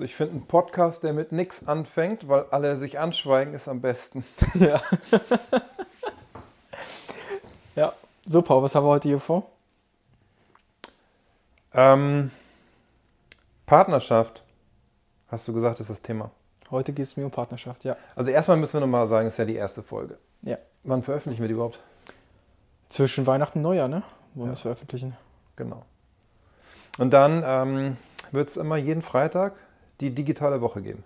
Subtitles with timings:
[0.00, 3.82] Also ich finde, ein Podcast, der mit nichts anfängt, weil alle sich anschweigen, ist am
[3.82, 4.24] besten.
[4.54, 4.80] Ja.
[7.76, 7.92] ja.
[8.24, 9.50] So, Paul, was haben wir heute hier vor?
[11.74, 12.30] Ähm,
[13.66, 14.42] Partnerschaft,
[15.28, 16.30] hast du gesagt, ist das Thema.
[16.70, 17.94] Heute geht es mir um Partnerschaft, ja.
[18.16, 20.16] Also erstmal müssen wir nochmal sagen, es ist ja die erste Folge.
[20.40, 20.56] Ja.
[20.82, 21.78] Wann veröffentlichen wir die überhaupt?
[22.88, 24.02] Zwischen Weihnachten und Neujahr, ne?
[24.32, 25.14] Wollen wir es veröffentlichen?
[25.56, 25.84] Genau.
[26.98, 27.96] Und dann ähm,
[28.32, 29.52] wird es immer jeden Freitag
[30.00, 31.04] die digitale Woche geben.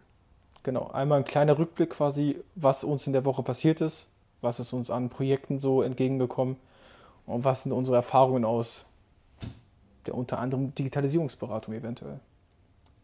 [0.62, 0.90] Genau.
[0.90, 4.08] Einmal ein kleiner Rückblick quasi, was uns in der Woche passiert ist,
[4.40, 6.56] was ist uns an Projekten so entgegengekommen
[7.26, 8.84] und was sind unsere Erfahrungen aus
[10.06, 12.20] der unter anderem Digitalisierungsberatung eventuell.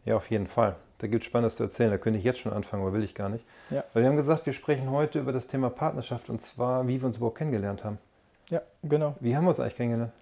[0.05, 0.77] Ja, auf jeden Fall.
[0.99, 1.91] Da gibt es Spannendes zu erzählen.
[1.91, 3.45] Da könnte ich jetzt schon anfangen, aber will ich gar nicht.
[3.71, 3.85] Ja.
[3.93, 7.07] Weil wir haben gesagt, wir sprechen heute über das Thema Partnerschaft und zwar, wie wir
[7.07, 7.99] uns überhaupt kennengelernt haben.
[8.51, 9.15] Ja, genau.
[9.21, 10.13] Wie haben wir uns eigentlich kennengelernt?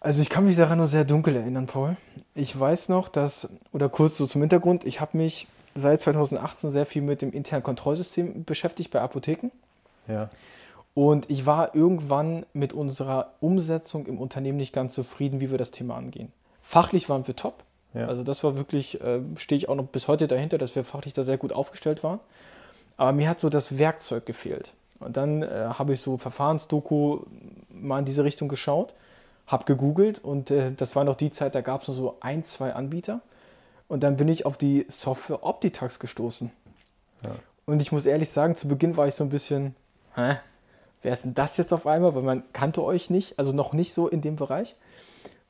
[0.00, 1.96] Also ich kann mich daran nur sehr dunkel erinnern, Paul.
[2.34, 6.86] Ich weiß noch, dass, oder kurz so zum Hintergrund, ich habe mich seit 2018 sehr
[6.86, 9.50] viel mit dem internen Kontrollsystem beschäftigt bei Apotheken.
[10.06, 10.30] Ja.
[10.94, 15.70] Und ich war irgendwann mit unserer Umsetzung im Unternehmen nicht ganz zufrieden, wie wir das
[15.70, 16.32] Thema angehen.
[16.62, 17.64] Fachlich waren wir top.
[17.94, 18.06] Ja.
[18.06, 21.14] Also das war wirklich, äh, stehe ich auch noch bis heute dahinter, dass wir fachlich
[21.14, 22.20] da sehr gut aufgestellt waren.
[22.96, 24.74] Aber mir hat so das Werkzeug gefehlt.
[25.00, 27.20] Und dann äh, habe ich so Verfahrensdoku
[27.70, 28.94] mal in diese Richtung geschaut,
[29.48, 32.44] habe gegoogelt und äh, das war noch die Zeit, da gab es nur so ein,
[32.44, 33.20] zwei Anbieter.
[33.88, 36.50] Und dann bin ich auf die Software Optitax gestoßen.
[37.24, 37.30] Ja.
[37.64, 39.74] Und ich muss ehrlich sagen, zu Beginn war ich so ein bisschen,
[40.14, 40.36] hä?
[41.02, 42.14] Wer ist denn das jetzt auf einmal?
[42.14, 44.76] Weil man kannte euch nicht, also noch nicht so in dem Bereich.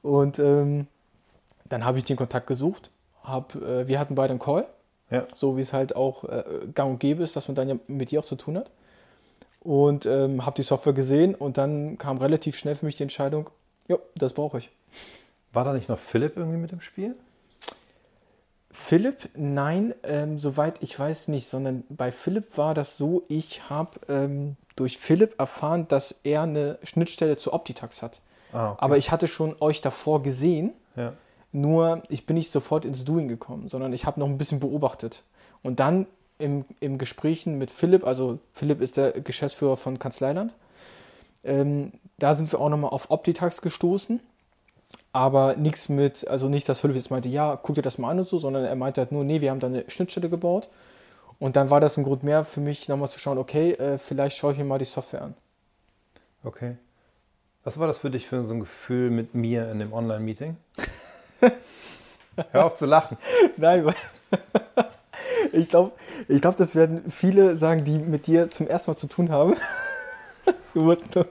[0.03, 0.87] Und ähm,
[1.69, 2.91] dann habe ich den Kontakt gesucht.
[3.25, 4.67] Hab, äh, wir hatten beide einen Call,
[5.11, 5.27] Ja.
[5.35, 8.13] so wie es halt auch äh, gang und gäbe ist, dass man dann ja mit
[8.13, 8.71] dir auch zu tun hat.
[9.61, 13.51] Und ähm, habe die Software gesehen und dann kam relativ schnell für mich die Entscheidung,
[13.89, 14.71] ja, das brauche ich.
[15.53, 17.15] War da nicht noch Philipp irgendwie mit im Spiel?
[18.71, 23.99] Philipp, nein, ähm, soweit ich weiß nicht, sondern bei Philipp war das so, ich habe
[24.09, 28.21] ähm, durch Philipp erfahren, dass er eine Schnittstelle zu Optitax hat.
[28.53, 28.79] Ah, okay.
[28.81, 31.15] Aber ich hatte schon euch davor gesehen, Ja.
[31.51, 35.23] nur ich bin nicht sofort ins Doing gekommen, sondern ich habe noch ein bisschen beobachtet.
[35.63, 36.07] Und dann
[36.39, 40.55] im, im Gesprächen mit Philipp, also Philipp ist der Geschäftsführer von Kanzleiland,
[41.49, 44.21] ähm, da sind wir auch nochmal auf Optitax gestoßen.
[45.13, 48.21] Aber nichts mit, also nicht, dass Philipp jetzt meinte, ja, guck dir das mal an
[48.21, 50.69] und so, sondern er meinte halt nur, nee, wir haben da eine Schnittstelle gebaut.
[51.39, 54.37] Und dann war das ein Grund mehr für mich, nochmal zu schauen, okay, äh, vielleicht
[54.37, 55.35] schaue ich mir mal die Software an.
[56.45, 56.77] Okay.
[57.65, 60.57] Was war das für dich für so ein Gefühl mit mir in dem Online-Meeting?
[62.53, 63.17] Hör auf zu lachen.
[63.57, 63.95] Nein, weil
[65.53, 65.93] ich glaube,
[66.29, 69.57] ich glaub, das werden viele sagen, die mit dir zum ersten Mal zu tun haben.
[70.75, 71.27] du musst nur,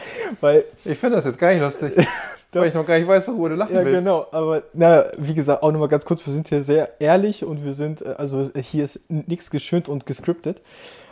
[0.40, 1.94] weil, Ich finde das jetzt gar nicht lustig.
[2.52, 3.98] weil ich noch gar nicht weiß, worüber du lachen ja willst.
[3.98, 7.64] genau, aber na, wie gesagt, auch nochmal ganz kurz, wir sind hier sehr ehrlich und
[7.64, 10.62] wir sind, äh, also hier ist nichts geschönt und gescriptet.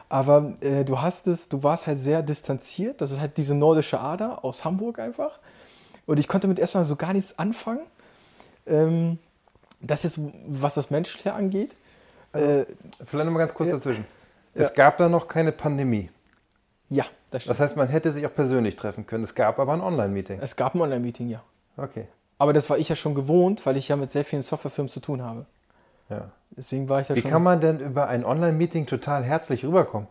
[0.09, 3.01] Aber äh, du hast es, du warst halt sehr distanziert.
[3.01, 5.39] Das ist halt diese nordische Ader aus Hamburg einfach.
[6.07, 7.81] Und ich konnte mit erstmal so gar nichts anfangen.
[8.69, 9.19] Ähm,
[9.81, 11.75] das ist, was das Menschliche angeht.
[12.33, 12.65] Äh,
[13.05, 13.75] Vielleicht nochmal ganz kurz Ja.
[13.77, 14.05] dazwischen.
[14.55, 14.63] Ja.
[14.63, 16.09] Es gab da noch keine Pandemie.
[16.89, 17.51] Ja, das stimmt.
[17.51, 19.25] Das heißt, man hätte sich auch persönlich treffen können.
[19.25, 20.39] Es gab aber ein Online-Meeting.
[20.41, 21.43] Es gab ein Online-Meeting, ja.
[21.77, 22.07] Okay.
[22.39, 25.01] Aber das war ich ja schon gewohnt, weil ich ja mit sehr vielen Softwarefirmen zu
[25.01, 25.47] tun habe.
[26.09, 26.31] Ja.
[26.51, 27.31] Deswegen war ich ja Wie schon.
[27.31, 30.07] kann man denn über ein Online-Meeting total herzlich rüberkommen?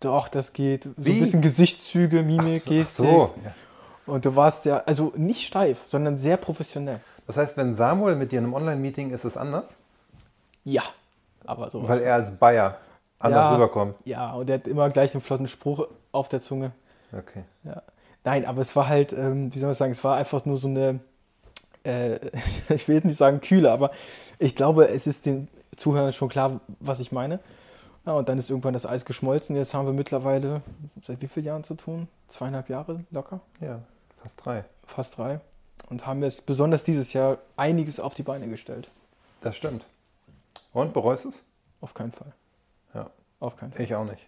[0.00, 0.84] Doch, das geht.
[0.84, 1.12] So Wie?
[1.12, 3.04] ein bisschen Gesichtszüge, Mimik, Ach so, ach Gestik.
[3.06, 3.34] so.
[3.44, 3.54] Ja.
[4.06, 7.00] Und du warst ja, also nicht steif, sondern sehr professionell.
[7.26, 9.64] Das heißt, wenn Samuel mit dir in einem Online-Meeting ist, ist es anders?
[10.64, 10.82] Ja,
[11.44, 11.88] aber sowas.
[11.90, 12.78] Weil er als Bayer
[13.20, 13.54] anders Ja.
[13.54, 13.94] rüberkommt.
[14.04, 16.72] ja, und er hat immer gleich einen flotten Spruch auf der Zunge.
[17.12, 17.44] Okay.
[17.64, 17.82] Ja.
[18.24, 20.68] Nein, aber es war halt, ähm, wie soll man sagen, es war einfach nur so
[20.68, 21.00] eine,
[21.84, 22.18] äh,
[22.68, 23.90] ich will jetzt nicht sagen kühle, aber
[24.38, 27.38] ich glaube, es ist den Zuhörern schon klar, was ich meine.
[28.06, 29.56] Ja, und dann ist irgendwann das Eis geschmolzen.
[29.56, 30.62] Jetzt haben wir mittlerweile,
[31.02, 32.08] seit wie vielen Jahren zu tun?
[32.28, 33.80] Zweieinhalb Jahre locker, Ja,
[34.22, 34.64] fast drei.
[34.86, 35.40] fast drei.
[35.90, 38.88] Und haben jetzt besonders dieses Jahr einiges auf die Beine gestellt.
[39.42, 39.84] Das stimmt.
[40.72, 41.42] Und bereust es?
[41.80, 42.32] Auf keinen Fall.
[43.40, 43.82] Auf keinen Fall.
[43.82, 44.26] Ich auch nicht.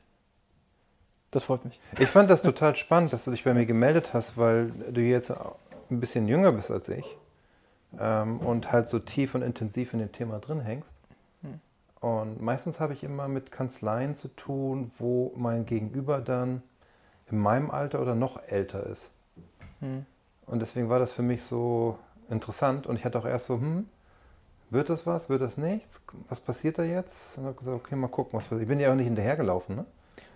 [1.31, 1.81] Das freut mich.
[1.99, 5.31] Ich fand das total spannend, dass du dich bei mir gemeldet hast, weil du jetzt
[5.91, 7.17] ein bisschen jünger bist als ich
[7.99, 10.95] ähm, und halt so tief und intensiv in dem Thema drin hängst.
[11.43, 11.61] Hm.
[12.01, 16.63] Und meistens habe ich immer mit Kanzleien zu tun, wo mein Gegenüber dann
[17.31, 19.11] in meinem Alter oder noch älter ist.
[19.81, 20.05] Hm.
[20.47, 21.99] Und deswegen war das für mich so
[22.29, 23.89] interessant und ich hatte auch erst so, hm,
[24.73, 26.01] wird das was, wird das nichts?
[26.29, 27.37] Was passiert da jetzt?
[27.37, 28.51] Und habe gesagt, okay, mal gucken, was.
[28.61, 29.85] Ich bin ja auch nicht hinterhergelaufen, ne?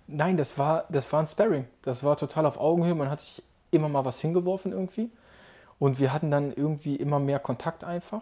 [0.07, 1.65] Nein, das war, das war ein Sparring.
[1.81, 2.95] Das war total auf Augenhöhe.
[2.95, 5.11] Man hat sich immer mal was hingeworfen irgendwie.
[5.79, 8.21] Und wir hatten dann irgendwie immer mehr Kontakt einfach.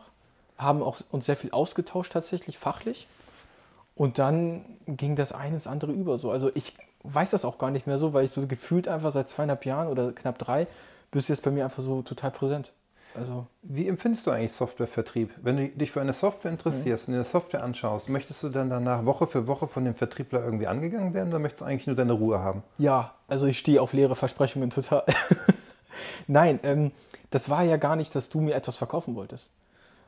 [0.57, 3.07] haben auch uns sehr viel ausgetauscht tatsächlich, fachlich.
[3.95, 6.31] Und dann ging das eine ins andere über so.
[6.31, 9.29] Also ich weiß das auch gar nicht mehr so, weil ich so gefühlt einfach seit
[9.29, 10.67] zweieinhalb Jahren oder knapp drei
[11.11, 12.71] bist du jetzt bei mir einfach so total präsent.
[13.17, 15.31] Also Wie empfindest du eigentlich Softwarevertrieb?
[15.41, 18.69] Wenn du dich für eine Software interessierst und dir eine Software anschaust, möchtest du dann
[18.69, 21.95] danach Woche für Woche von dem Vertriebler irgendwie angegangen werden oder möchtest du eigentlich nur
[21.95, 22.63] deine Ruhe haben?
[22.77, 25.03] ja, also ich stehe auf leere Versprechungen total.
[26.27, 26.91] Nein, ähm,
[27.31, 29.49] das war ja gar nicht, dass du mir etwas verkaufen wolltest,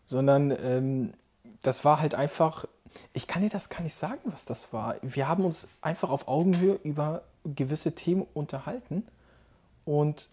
[0.06, 1.14] sondern ähm,
[1.62, 2.66] das war halt einfach,
[3.14, 4.96] ich kann dir das gar nicht sagen, was das war.
[5.02, 9.04] Wir haben uns einfach auf Augenhöhe über gewisse Themen unterhalten
[9.86, 10.30] und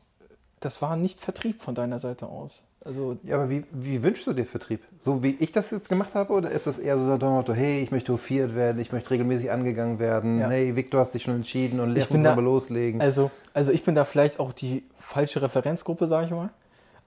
[0.65, 2.65] das war nicht Vertrieb von deiner Seite aus.
[2.85, 4.83] Also Ja, aber wie, wie wünschst du dir Vertrieb?
[4.99, 7.83] So wie ich das jetzt gemacht habe oder ist das eher so der Motto, hey,
[7.83, 10.49] ich möchte hofiert werden, ich möchte regelmäßig angegangen werden, Ja.
[10.51, 13.01] hey, Victor hast dich schon entschieden und lass uns da- aber loslegen.
[13.01, 16.51] Also, also ich bin da vielleicht auch die falsche Referenzgruppe, sage ich mal.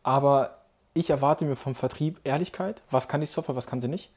[0.03, 0.57] Aber
[0.93, 2.81] ich erwarte mir vom Vertrieb Ehrlichkeit.
[2.89, 4.09] Was kann die Software, was kann sie nicht?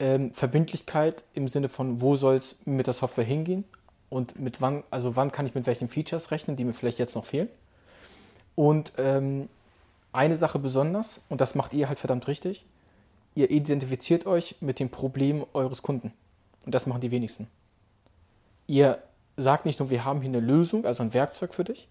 [0.00, 3.64] Ähm, Verbindlichkeit im Sinne von, wo soll es mit der Software hingehen?
[4.10, 7.14] Und mit wann, also wann kann ich mit welchen Features rechnen, die mir vielleicht jetzt
[7.16, 7.48] noch fehlen?
[8.58, 9.48] Und ähm,
[10.10, 12.66] eine Sache besonders, und das macht ihr halt verdammt richtig,
[13.36, 16.12] ihr identifiziert euch mit dem Problem eures Kunden.
[16.66, 17.46] Und das machen die wenigsten.
[18.66, 19.00] Ihr
[19.36, 21.86] sagt nicht nur, wir haben hier eine Lösung, also ein Werkzeug für dich,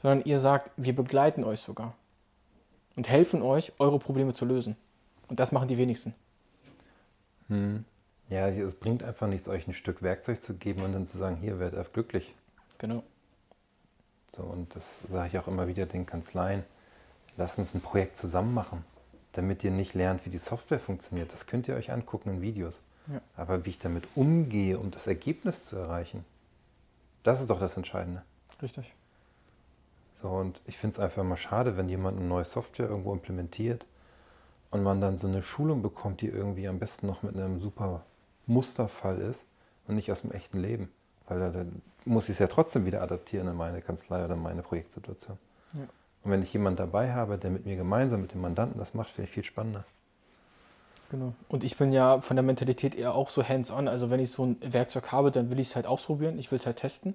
[0.00, 1.96] sondern ihr sagt, wir begleiten euch sogar
[2.94, 4.76] und helfen euch, eure Probleme zu lösen.
[5.26, 6.14] Und das machen die wenigsten.
[7.48, 7.84] Hm.
[8.30, 11.38] Ja, es bringt einfach nichts, euch ein Stück Werkzeug zu geben und dann zu sagen,
[11.40, 12.36] hier, werdet auf glücklich.
[12.78, 13.02] Genau.
[14.28, 16.64] So, und das sage ich auch immer wieder den Kanzleien.
[17.36, 18.84] Lasst uns ein Projekt zusammen machen,
[19.32, 21.32] damit ihr nicht lernt, wie die Software funktioniert.
[21.32, 22.80] Das könnt ihr euch angucken in Videos.
[23.10, 23.20] Ja.
[23.36, 26.24] Aber wie ich damit umgehe, um das Ergebnis zu erreichen,
[27.22, 28.22] das ist doch das Entscheidende.
[28.60, 28.92] Richtig.
[30.20, 33.86] So, und ich finde es einfach immer schade, wenn jemand eine neue Software irgendwo implementiert
[34.70, 38.04] und man dann so eine Schulung bekommt, die irgendwie am besten noch mit einem super
[38.46, 39.44] Musterfall ist
[39.86, 40.90] und nicht aus dem echten Leben.
[41.28, 44.62] Weil da, dann muss ich es ja trotzdem wieder adaptieren in meine Kanzlei oder meine
[44.62, 45.38] Projektsituation.
[45.74, 45.86] Ja.
[46.24, 49.10] Und wenn ich jemanden dabei habe, der mit mir gemeinsam, mit dem Mandanten das macht,
[49.10, 49.84] finde ich viel spannender.
[51.10, 51.32] Genau.
[51.48, 53.88] Und ich bin ja von der Mentalität eher auch so hands-on.
[53.88, 56.58] Also wenn ich so ein Werkzeug habe, dann will ich es halt ausprobieren, ich will
[56.58, 57.14] es halt testen.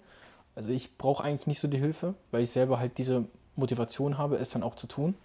[0.56, 3.26] Also ich brauche eigentlich nicht so die Hilfe, weil ich selber halt diese
[3.56, 5.16] Motivation habe, es dann auch zu tun.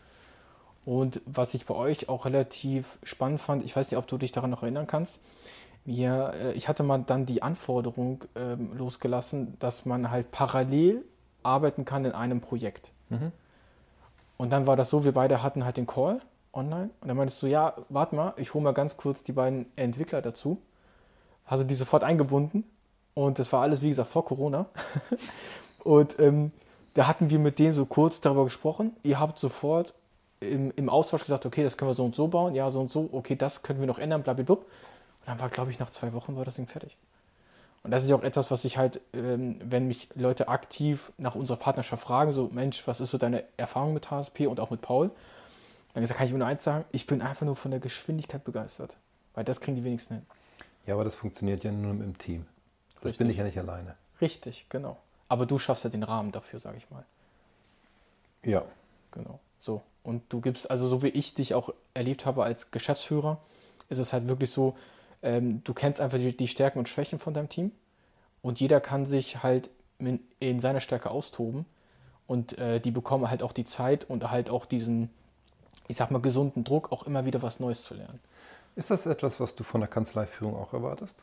[0.84, 4.32] Und was ich bei euch auch relativ spannend fand, ich weiß nicht, ob du dich
[4.32, 5.20] daran noch erinnern kannst,
[5.88, 11.02] wir, äh, ich hatte mal dann die Anforderung ähm, losgelassen, dass man halt parallel
[11.42, 12.92] arbeiten kann in einem Projekt.
[13.08, 13.32] Mhm.
[14.36, 16.20] Und dann war das so, wir beide hatten halt den Call
[16.52, 19.66] online und dann meintest du, ja, warte mal, ich hole mal ganz kurz die beiden
[19.76, 20.58] Entwickler dazu.
[21.46, 22.64] Hast du die sofort eingebunden
[23.14, 24.66] und das war alles, wie gesagt, vor Corona.
[25.84, 26.52] und ähm,
[26.94, 28.94] da hatten wir mit denen so kurz darüber gesprochen.
[29.02, 29.94] Ihr habt sofort
[30.40, 32.90] im, im Austausch gesagt, okay, das können wir so und so bauen, ja, so und
[32.90, 34.58] so, okay, das können wir noch ändern, blablabla.
[35.28, 36.96] Dann war, glaube ich, nach zwei Wochen war das Ding fertig.
[37.82, 41.34] Und das ist ja auch etwas, was ich halt, ähm, wenn mich Leute aktiv nach
[41.34, 44.80] unserer Partnerschaft fragen, so, Mensch, was ist so deine Erfahrung mit HSP und auch mit
[44.80, 45.10] Paul?
[45.92, 48.96] Dann kann ich mir nur eins sagen, ich bin einfach nur von der Geschwindigkeit begeistert.
[49.34, 50.26] Weil das kriegen die wenigsten hin.
[50.86, 52.46] Ja, aber das funktioniert ja nur im Team.
[52.94, 53.18] Das Richtig.
[53.18, 53.96] bin ich ja nicht alleine.
[54.22, 54.96] Richtig, genau.
[55.28, 57.04] Aber du schaffst ja den Rahmen dafür, sage ich mal.
[58.42, 58.64] Ja.
[59.10, 59.40] Genau.
[59.58, 59.82] So.
[60.02, 63.38] Und du gibst, also so wie ich dich auch erlebt habe als Geschäftsführer,
[63.90, 64.74] ist es halt wirklich so,
[65.22, 67.72] ähm, du kennst einfach die, die Stärken und Schwächen von deinem Team
[68.42, 71.66] und jeder kann sich halt in, in seiner Stärke austoben
[72.26, 75.10] und äh, die bekommen halt auch die Zeit und halt auch diesen,
[75.88, 78.20] ich sag mal, gesunden Druck, auch immer wieder was Neues zu lernen.
[78.76, 81.16] Ist das etwas, was du von der Kanzleiführung auch erwartest?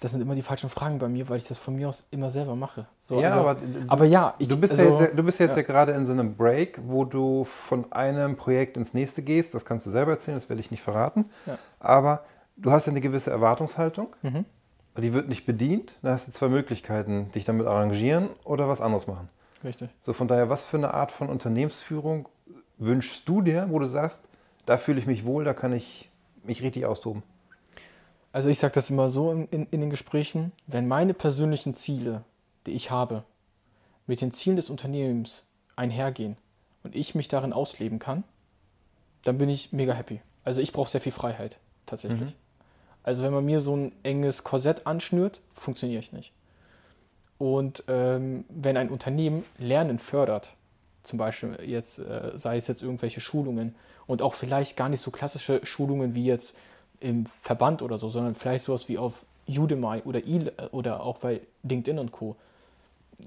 [0.00, 2.30] Das sind immer die falschen Fragen bei mir, weil ich das von mir aus immer
[2.30, 2.86] selber mache.
[3.02, 5.52] So, ja, also, aber, aber ja, ich, du bist also, ja jetzt, du bist jetzt
[5.52, 5.56] ja.
[5.58, 5.62] ja.
[5.62, 9.54] gerade in so einem Break, wo du von einem Projekt ins nächste gehst.
[9.54, 11.26] Das kannst du selber erzählen, das werde ich nicht verraten.
[11.46, 11.58] Ja.
[11.80, 12.24] Aber
[12.56, 14.14] du hast ja eine gewisse Erwartungshaltung.
[14.22, 14.44] Mhm.
[14.96, 15.96] Die wird nicht bedient.
[16.02, 19.28] Da hast du zwei Möglichkeiten, dich damit arrangieren oder was anderes machen.
[19.64, 19.88] Richtig.
[20.00, 22.28] So von daher, was für eine Art von Unternehmensführung
[22.78, 24.22] wünschst du dir, wo du sagst,
[24.66, 26.10] da fühle ich mich wohl, da kann ich
[26.44, 27.22] mich richtig austoben?
[28.34, 32.24] Also ich sage das immer so in, in, in, den Gesprächen, wenn meine persönlichen Ziele,
[32.66, 33.22] die ich habe,
[34.08, 35.44] mit den Zielen des Unternehmens
[35.76, 36.36] einhergehen
[36.82, 38.24] und ich mich darin ausleben kann,
[39.22, 40.20] dann bin ich mega happy.
[40.42, 42.20] Also ich brauche sehr viel Freiheit, tatsächlich.
[42.22, 42.32] Mhm.
[43.04, 46.32] Also wenn man mir so ein enges Korsett anschnürt, funktioniere ich nicht.
[47.38, 50.54] Und ähm, wenn ein Unternehmen Lernen fördert,
[51.04, 53.76] zum Beispiel jetzt, äh, sei es jetzt irgendwelche Schulungen
[54.08, 56.56] und auch vielleicht gar nicht so klassische Schulungen wie jetzt
[57.00, 61.40] im Verband oder so, sondern vielleicht sowas wie auf Udemy oder, I oder auch bei
[61.62, 62.36] LinkedIn und Co.,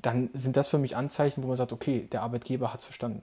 [0.01, 3.21] dann sind das für mich Anzeichen, wo man sagt, okay, der Arbeitgeber hat es verstanden.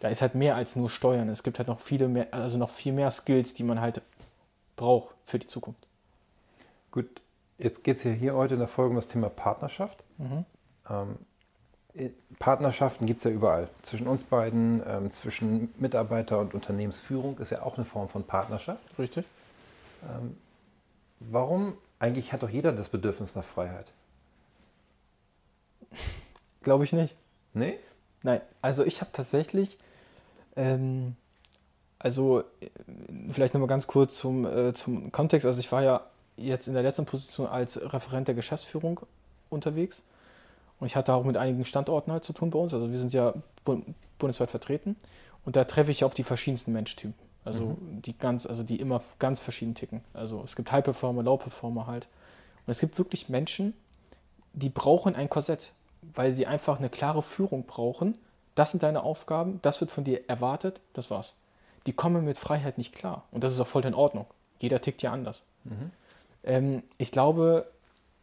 [0.00, 1.28] Da ist halt mehr als nur Steuern.
[1.28, 4.00] Es gibt halt noch viele mehr, also noch viel mehr Skills, die man halt
[4.74, 5.86] braucht für die Zukunft.
[6.90, 7.06] Gut,
[7.58, 10.02] jetzt geht es ja hier heute in der Folge um das Thema Partnerschaft.
[10.18, 10.44] Mhm.
[10.88, 11.16] Ähm,
[12.38, 13.68] Partnerschaften gibt es ja überall.
[13.82, 18.80] Zwischen uns beiden, ähm, zwischen Mitarbeiter und Unternehmensführung ist ja auch eine Form von Partnerschaft.
[18.98, 19.26] Richtig.
[20.02, 20.36] Ähm,
[21.20, 21.74] warum?
[21.98, 23.86] Eigentlich hat doch jeder das Bedürfnis nach Freiheit.
[26.62, 27.14] Glaube ich nicht.
[27.52, 27.78] Nee?
[28.22, 29.78] Nein, also ich habe tatsächlich,
[30.56, 31.16] ähm,
[31.98, 32.70] also äh,
[33.30, 35.46] vielleicht nochmal ganz kurz zum, äh, zum Kontext.
[35.46, 36.06] Also ich war ja
[36.36, 39.00] jetzt in der letzten Position als Referent der Geschäftsführung
[39.50, 40.02] unterwegs
[40.82, 42.74] und ich hatte auch mit einigen Standorten halt zu tun bei uns.
[42.74, 43.32] Also wir sind ja
[43.64, 43.82] bu
[44.18, 44.96] bundesweit vertreten
[45.44, 47.14] und da treffe ich auf die verschiedensten Menschtypen.
[47.44, 48.02] Also mhm.
[48.02, 50.02] die ganz, also die immer ganz verschieden ticken.
[50.12, 52.06] Also es gibt High Performer, Low Performer halt.
[52.66, 53.74] Und es gibt wirklich Menschen,
[54.52, 55.72] die brauchen ein Korsett
[56.14, 58.18] weil sie einfach eine klare Führung brauchen.
[58.54, 61.34] Das sind deine Aufgaben, das wird von dir erwartet, das war's.
[61.86, 63.24] Die kommen mit Freiheit nicht klar.
[63.30, 64.26] Und das ist auch voll in Ordnung.
[64.58, 65.42] Jeder tickt ja anders.
[65.64, 65.90] Mhm.
[66.44, 67.66] Ähm, ich glaube,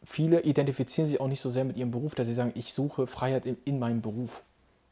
[0.03, 3.07] viele identifizieren sich auch nicht so sehr mit ihrem Beruf, dass sie sagen, ich suche
[3.07, 4.43] Freiheit in, in meinem Beruf.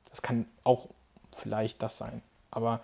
[0.09, 0.87] Das kann auch
[1.35, 2.21] vielleicht das sein.
[2.51, 2.81] Aber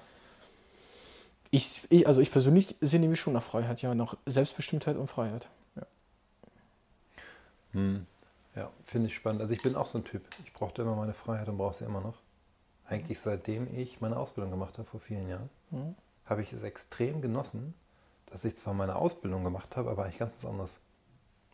[1.51, 5.49] ich, ich, also ich persönlich sehne mich schon nach Freiheit, ja, nach Selbstbestimmtheit und Freiheit.
[5.75, 5.83] Ja.
[7.73, 8.07] Hm.
[8.55, 9.41] Ja, finde ich spannend.
[9.41, 10.23] Also ich bin auch so ein Typ.
[10.45, 12.17] Ich brauchte immer meine Freiheit und brauche sie immer noch.
[12.87, 15.95] Eigentlich seitdem ich meine Ausbildung gemacht habe vor vielen Jahren, mhm.
[16.25, 17.73] habe ich es extrem genossen,
[18.27, 20.79] dass ich zwar meine Ausbildung gemacht habe, aber eigentlich ganz was anderes.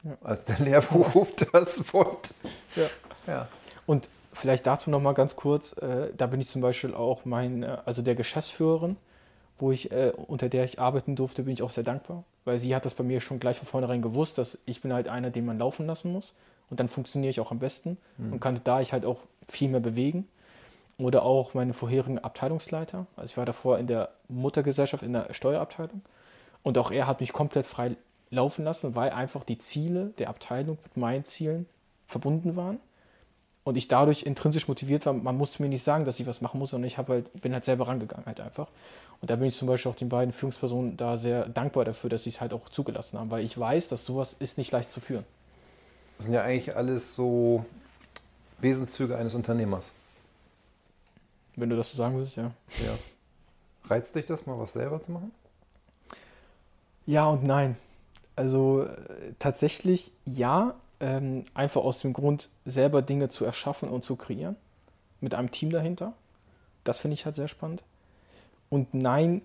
[0.04, 0.18] Ja.
[0.24, 2.34] Als der Lehrberuf das wollte.
[2.76, 2.90] Ja.
[3.28, 3.48] ja.
[3.86, 7.78] Und vielleicht dazu nochmal ganz kurz, äh, da bin ich zum Beispiel auch mein, äh,
[7.86, 8.98] also der Geschäftsführerin,
[9.58, 12.74] wo ich, äh, unter der ich arbeiten durfte, bin ich auch sehr dankbar, weil sie
[12.76, 15.46] hat das bei mir schon gleich von vornherein gewusst, dass ich bin halt einer, den
[15.46, 16.34] man laufen lassen muss
[16.70, 18.34] und dann funktioniere ich auch am besten mhm.
[18.34, 20.28] und kann da ich halt auch viel mehr bewegen.
[20.98, 23.06] Oder auch meine vorherigen Abteilungsleiter.
[23.16, 26.02] Also ich war davor in der Muttergesellschaft in der Steuerabteilung
[26.62, 27.96] und auch er hat mich komplett frei
[28.32, 31.66] laufen lassen, weil einfach die Ziele der Abteilung mit meinen Zielen
[32.08, 32.80] verbunden waren
[33.64, 35.14] und ich dadurch intrinsisch motiviert war.
[35.14, 37.66] Man musste mir nicht sagen, dass ich was machen muss, sondern ich halt, bin halt
[37.66, 38.68] selber rangegangen halt einfach.
[39.22, 42.24] Und da bin ich zum Beispiel auch den beiden Führungspersonen da sehr dankbar dafür, dass
[42.24, 45.02] sie es halt auch zugelassen haben, weil ich weiß, dass sowas ist nicht leicht zu
[45.02, 45.26] führen.
[46.18, 47.66] Das sind ja eigentlich alles so
[48.60, 49.92] Wesenszüge eines Unternehmers.
[51.56, 52.52] Wenn du das so sagen willst, ja.
[52.84, 52.98] Ja.
[53.90, 55.32] Reizt dich das mal, was selber zu machen?
[57.06, 57.76] Ja und nein.
[58.40, 64.16] Also äh, tatsächlich ja, ähm, einfach aus dem Grund, selber Dinge zu erschaffen und zu
[64.16, 64.56] kreieren.
[65.20, 66.14] Mit einem Team dahinter.
[66.86, 67.84] Das finde ich halt sehr spannend.
[68.70, 69.42] Und nein,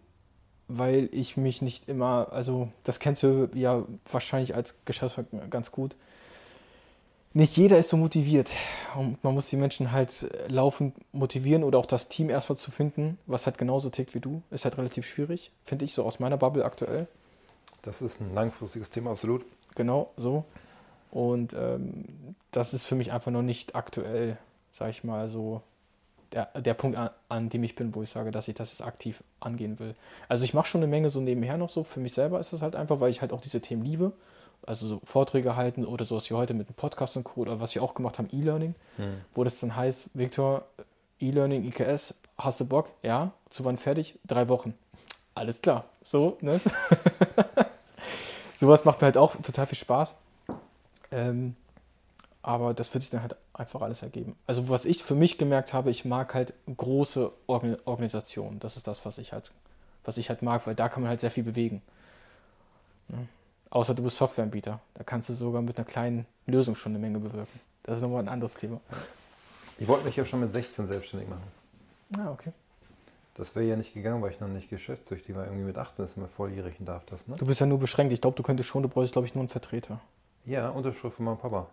[0.69, 3.83] weil ich mich nicht immer, also das kennst du ja
[4.13, 5.97] wahrscheinlich als Geschäftsführer ganz gut,
[7.33, 8.49] nicht jeder ist so motiviert.
[8.95, 13.19] Und man muss die Menschen halt laufend motivieren oder auch das Team erstmal zu finden,
[13.27, 14.43] was halt genauso tickt wie du.
[14.53, 17.09] Ist halt relativ schwierig, finde ich, so aus meiner Bubble aktuell.
[17.85, 19.45] Das ist ein langfristiges Thema, absolut.
[19.75, 20.45] Genau, so.
[21.11, 22.05] Und ähm,
[22.51, 24.37] das ist für mich einfach noch nicht aktuell,
[24.73, 25.63] sag ich mal, so
[26.33, 28.83] der, der Punkt, an, an, dem ich bin, wo ich sage, dass ich das jetzt
[28.83, 29.95] aktiv angehen will.
[30.29, 31.85] Also ich mache schon eine Menge so nebenher noch so.
[31.85, 34.13] Für mich selber ist das halt einfach, weil ich halt auch diese Themen liebe
[34.67, 37.43] also so Vorträge halten oder sowas wie heute mit einem Podcast und Co.
[37.43, 39.21] oder was wir auch gemacht haben, E-Learning, hm.
[39.35, 40.65] wo das dann heißt, Victor,
[41.21, 42.91] E-Learning, IKS, hast du Bock?
[43.03, 44.19] Ja, zu wann fertig?
[44.27, 44.75] Drei Wochen.
[45.35, 45.85] Alles klar.
[46.03, 46.61] So, ne?
[48.55, 50.17] sowas macht mir halt auch total viel Spaß.
[51.11, 51.57] Ähm,
[52.43, 54.37] aber das wird sich dann halt einfach alles ergeben.
[54.47, 58.61] Also was ich für mich gemerkt habe, ich mag halt große Organ Organisationen.
[58.61, 59.51] Das ist das, was ich halt,
[60.05, 61.81] was ich halt mag, weil da kann man halt sehr viel bewegen.
[63.09, 63.29] Ne?
[63.71, 64.81] Außer du bist Softwareanbieter.
[64.95, 67.61] Da kannst du sogar mit einer kleinen Lösung schon eine Menge bewirken.
[67.83, 68.81] Das ist nochmal ein anderes Thema.
[69.79, 71.43] Ich wollte mich ja schon mit 16 selbstständig machen.
[72.19, 72.53] Ah, okay.
[73.35, 75.45] Das wäre ja nicht gegangen, weil ich noch nicht geschäftstüchtig war.
[75.45, 77.35] Irgendwie mit 18 ist man volljährig und darf das, ne?
[77.37, 78.13] Du bist ja nur beschränkt.
[78.13, 80.01] Ich glaube, du könntest schon, du bräuchst, glaube ich, nur einen Vertreter.
[80.45, 81.67] Ja, Unterschrift von meinem Papa.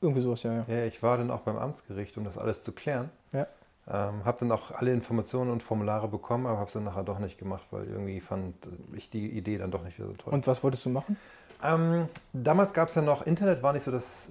[0.00, 0.64] Irgendwie sowas, ja, ja.
[0.66, 3.10] Ja, ich war dann auch beim Amtsgericht, um das alles zu klären.
[3.32, 3.46] Ja.
[3.88, 7.20] Ähm, habe dann auch alle Informationen und Formulare bekommen, aber habe es dann nachher doch
[7.20, 8.56] nicht gemacht, weil irgendwie fand
[8.94, 10.32] ich die Idee dann doch nicht wieder so toll.
[10.32, 11.16] Und was wolltest du machen?
[11.62, 14.28] Ähm, damals gab es ja noch, Internet war nicht so das,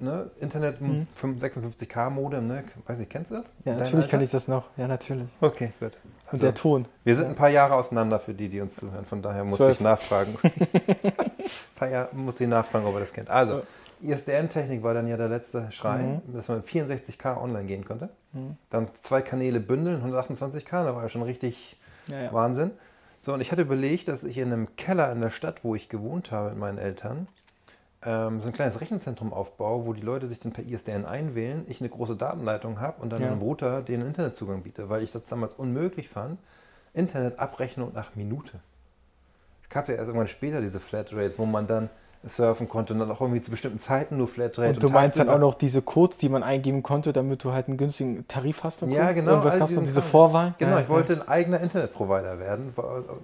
[0.00, 1.06] ne, Internet mhm.
[1.16, 2.64] 56k Modem, ne?
[2.86, 3.44] Weiß nicht, kennst du das?
[3.64, 4.70] Ja, natürlich kann ich das noch.
[4.76, 5.28] Ja, natürlich.
[5.40, 5.92] Okay, gut.
[6.26, 6.86] Also, der Ton.
[7.04, 9.04] Wir sind ein paar Jahre auseinander für die, die uns zuhören.
[9.04, 9.72] Von daher muss 12.
[9.72, 10.36] ich nachfragen.
[10.42, 11.12] ein
[11.76, 13.30] paar Jahre muss ich nachfragen, ob er das kennt.
[13.30, 13.62] Also,
[14.02, 16.34] ISDN-Technik war dann ja der letzte Schrein, mhm.
[16.34, 18.10] dass man mit 64K online gehen konnte.
[18.32, 18.56] Mhm.
[18.70, 21.76] Dann zwei Kanäle bündeln, 128K, da war ja schon richtig
[22.08, 22.32] ja, ja.
[22.32, 22.72] Wahnsinn.
[23.20, 25.88] So, und ich hatte überlegt, dass ich in einem Keller in der Stadt, wo ich
[25.88, 27.26] gewohnt habe mit meinen Eltern,
[28.06, 31.80] ähm, so ein kleines Rechenzentrum aufbaue, wo die Leute sich dann per ISDN einwählen, ich
[31.80, 33.32] eine große Datenleitung habe und dann Ja.
[33.32, 36.38] einem Router den Internetzugang biete, weil ich das damals unmöglich fand.
[36.94, 38.60] Internetabrechnung nach Minute.
[39.62, 41.90] Es gab ja erst irgendwann später diese Flatrates, wo man dann
[42.24, 44.68] surfen konnte und dann auch irgendwie zu bestimmten Zeiten nur Flatrate.
[44.70, 47.68] Und du meinst dann auch noch diese Codes, die man eingeben konnte, damit du halt
[47.68, 48.82] einen günstigen Tarif hast?
[48.82, 50.02] und Ja, genau, Irgendwas all gab es diesen diese.
[50.02, 50.54] Vorwahl?
[50.58, 52.72] Genau, Ja, ich wollte ein eigener Internetprovider werden,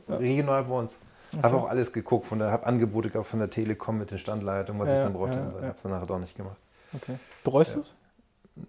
[0.09, 0.99] regional bei uns.
[1.41, 4.81] Habe auch alles geguckt, von der habe Angebote gehabt von der Telekom mit den Standleitungen,
[4.81, 5.35] was Ja, ich dann brauchte.
[5.35, 5.53] ja, ja.
[5.69, 6.59] habe es dann nachher doch nicht gemacht.
[6.93, 7.19] Okay.
[7.45, 7.95] Bereust du es?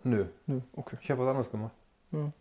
[0.03, 0.97] Nö, Nö, okay.
[1.01, 1.73] ich habe was anderes gemacht.
[2.11, 2.31] Ja.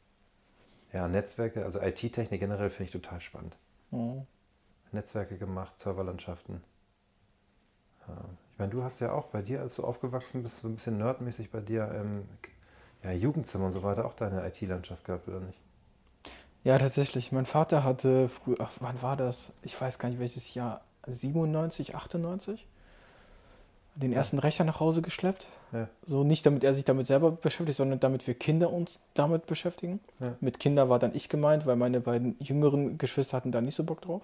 [0.92, 3.56] Ja, Netzwerke, also IT-Technik generell finde ich total spannend.
[3.90, 4.24] Oh.
[4.92, 6.62] Netzwerke gemacht, Serverlandschaften.
[8.52, 10.98] Ich meine, du hast ja auch bei dir, als du aufgewachsen bist, so ein bisschen
[10.98, 12.28] nerdmäßig bei dir im
[13.02, 15.58] ja, Jugendzimmer und so weiter auch deine IT-Landschaft gehabt, oder nicht?
[16.64, 17.32] Ja, tatsächlich.
[17.32, 19.52] Mein Vater hatte früher, ach, wann war das?
[19.62, 20.82] Ich weiß gar nicht, welches Jahr.
[21.06, 22.66] 97, 98?
[23.94, 25.48] Den ersten Rechner nach Hause geschleppt.
[25.72, 25.88] Ja.
[26.06, 30.00] So nicht, damit er sich damit selber beschäftigt, sondern damit wir Kinder uns damit beschäftigen.
[30.20, 30.34] Ja.
[30.40, 33.84] Mit Kinder war dann ich gemeint, weil meine beiden jüngeren Geschwister hatten da nicht so
[33.84, 34.22] Bock drauf.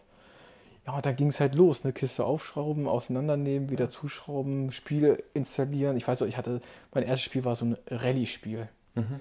[0.86, 1.84] Ja, und dann ging es halt los.
[1.84, 5.98] Eine Kiste aufschrauben, auseinandernehmen, wieder zuschrauben, Spiele installieren.
[5.98, 6.60] Ich weiß auch, ich hatte,
[6.94, 8.68] mein erstes Spiel war so ein Rallye-Spiel.
[8.94, 9.20] Mhm.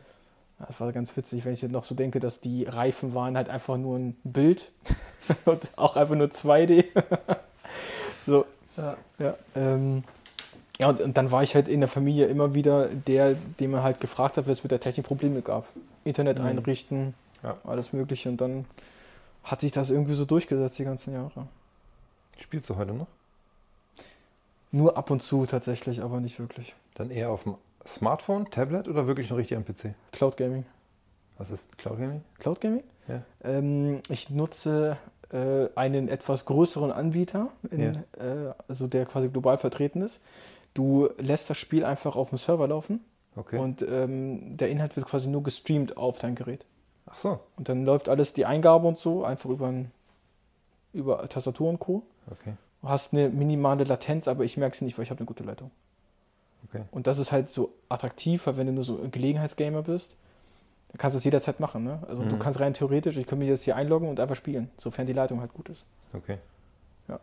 [0.59, 3.47] Das war ganz witzig, wenn ich jetzt noch so denke, dass die Reifen waren halt
[3.49, 4.71] einfach nur ein Bild
[5.45, 6.85] und auch einfach nur 2D.
[8.25, 8.45] so,
[8.75, 8.97] Ja.
[9.19, 9.35] ja.
[9.55, 10.03] Ähm,
[10.79, 13.81] ja, und, und dann war ich halt in der Familie immer wieder der, den man
[13.83, 15.67] halt gefragt hat, wenn es mit der Technik Probleme gab.
[16.03, 16.45] Internet Mhm.
[16.45, 17.57] einrichten, Ja.
[17.63, 18.29] alles Mögliche.
[18.29, 18.65] Und dann
[19.43, 21.47] hat sich das irgendwie so durchgesetzt die ganzen Jahre.
[22.39, 23.07] Spielst du heute noch?
[24.71, 26.75] Nur ab und zu tatsächlich, aber nicht wirklich.
[26.95, 27.55] Dann eher auf dem
[27.87, 29.93] Smartphone, Tablet oder wirklich noch richtig am PC?
[30.11, 30.65] Cloud Gaming.
[31.37, 32.21] Was ist Cloud Gaming?
[32.39, 32.83] Cloud Gaming?
[33.07, 33.21] Ja.
[33.43, 34.97] Ähm, ich nutze
[35.31, 37.81] äh, einen etwas größeren Anbieter, in,
[38.19, 40.21] äh, also der quasi global vertreten ist.
[40.73, 43.03] Du lässt das Spiel einfach auf dem Server laufen
[43.35, 43.59] Okay.
[43.59, 46.65] und ähm, der Inhalt wird quasi nur gestreamt auf dein Gerät.
[47.05, 49.91] Ach so, Und dann läuft alles, die Eingabe und so, einfach über, ein,
[50.91, 52.01] über Tastatur und Co.
[52.31, 52.53] okay.
[52.81, 55.43] Du hast eine minimale Latenz, aber ich merke sie nicht, weil ich habe eine gute
[55.43, 55.71] Leitung.
[56.69, 56.83] Okay.
[56.91, 60.15] Und das ist halt so attraktiv, weil wenn du nur so ein Gelegenheitsgamer bist,
[60.89, 61.83] dann kannst du es jederzeit machen.
[61.83, 61.99] Ne?
[62.07, 62.39] Also du Mhm.
[62.39, 65.39] kannst rein theoretisch, ich könnte mich jetzt hier einloggen und einfach spielen, sofern die Leitung
[65.39, 65.85] halt gut ist.
[66.13, 66.37] Okay.
[67.07, 67.19] Ja.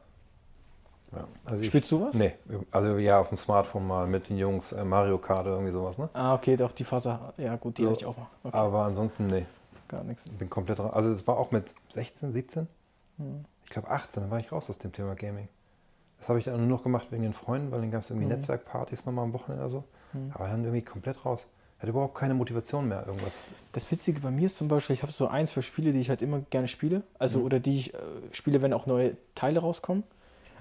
[1.12, 1.29] ja.
[1.44, 2.14] Also ich, Spielst du was?
[2.14, 2.35] Nee,
[2.70, 5.99] also ja, auf dem Smartphone mal mit den Jungs äh, Mario Kart oder irgendwie sowas,
[5.99, 6.09] ne?
[6.14, 7.88] Ah, okay, doch, die Phase, ja gut, die So.
[7.90, 8.27] hatte ich auch mal.
[8.44, 9.44] Okay, Aber ansonsten, nee,
[9.88, 10.27] gar nichts.
[10.27, 10.92] ich bin komplett raus.
[10.94, 12.66] Also es war auch mit 16, 17?
[13.18, 13.44] Mhm.
[13.64, 15.49] Ich glaube 18, dann war ich raus aus dem Thema Gaming.
[16.25, 18.25] Das habe ich dann nur noch gemacht wegen den Freunden, weil dann gab es irgendwie
[18.27, 18.37] Mhm.
[18.39, 19.85] Netzwerkpartys nochmal am Wochenende oder so.
[20.15, 20.33] Mhm.
[20.33, 21.45] Aber dann irgendwie komplett raus.
[21.81, 23.31] Hatte überhaupt keine Motivation mehr, irgendwas.
[23.73, 26.09] Das Witzige bei mir ist zum Beispiel, ich habe so ein, zwei Spiele, die ich
[26.09, 27.03] halt immer gerne spiele.
[27.19, 27.45] Also, Mhm.
[27.45, 27.99] oder die ich äh,
[28.33, 30.03] spiele, wenn auch neue Teile rauskommen.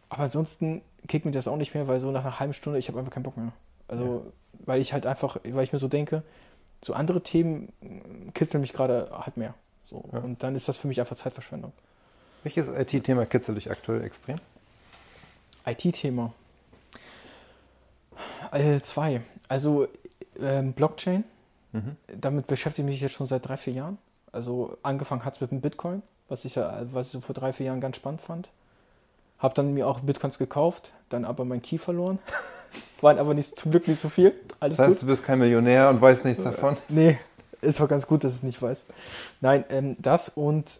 [0.10, 2.89] Aber ansonsten kickt mir das auch nicht mehr, weil so nach einer halben Stunde, ich
[2.89, 3.54] habe einfach keinen Bock mehr.
[3.88, 4.34] Also,
[4.65, 6.23] weil ich halt einfach, weil ich mir so denke,
[6.84, 9.54] so andere Themen äh, kitzeln mich gerade halt mehr.
[9.86, 10.04] So.
[10.12, 10.19] Ja.
[10.19, 11.71] Und dann ist das für mich einfach Zeitverschwendung.
[12.43, 14.36] Welches IT-Thema kitzelt dich aktuell extrem?
[15.65, 16.34] IT-Thema.
[18.52, 19.21] Äh, zwei.
[19.47, 19.88] Also
[20.39, 21.23] ähm, Blockchain,
[21.76, 21.97] Mhm.
[22.19, 23.97] damit beschäftige ich mich jetzt schon seit drei, vier Jahren.
[24.32, 27.52] Also angefangen hat es mit dem Bitcoin, was ich, ja, was ich so vor drei,
[27.52, 28.49] vier Jahren ganz spannend fand.
[29.39, 32.19] Habe dann mir auch Bitcoins gekauft, dann aber mein Key verloren.
[33.02, 34.34] Waren aber nicht, zum Glück nicht so viel.
[34.60, 35.02] Alles Das heißt, gut.
[35.02, 36.78] du bist kein Millionär und weißt nichts davon?
[36.89, 37.17] Nee,
[37.62, 38.84] ist auch ganz gut, dass ich es nicht weiß.
[39.41, 40.80] Nein, ähm, das und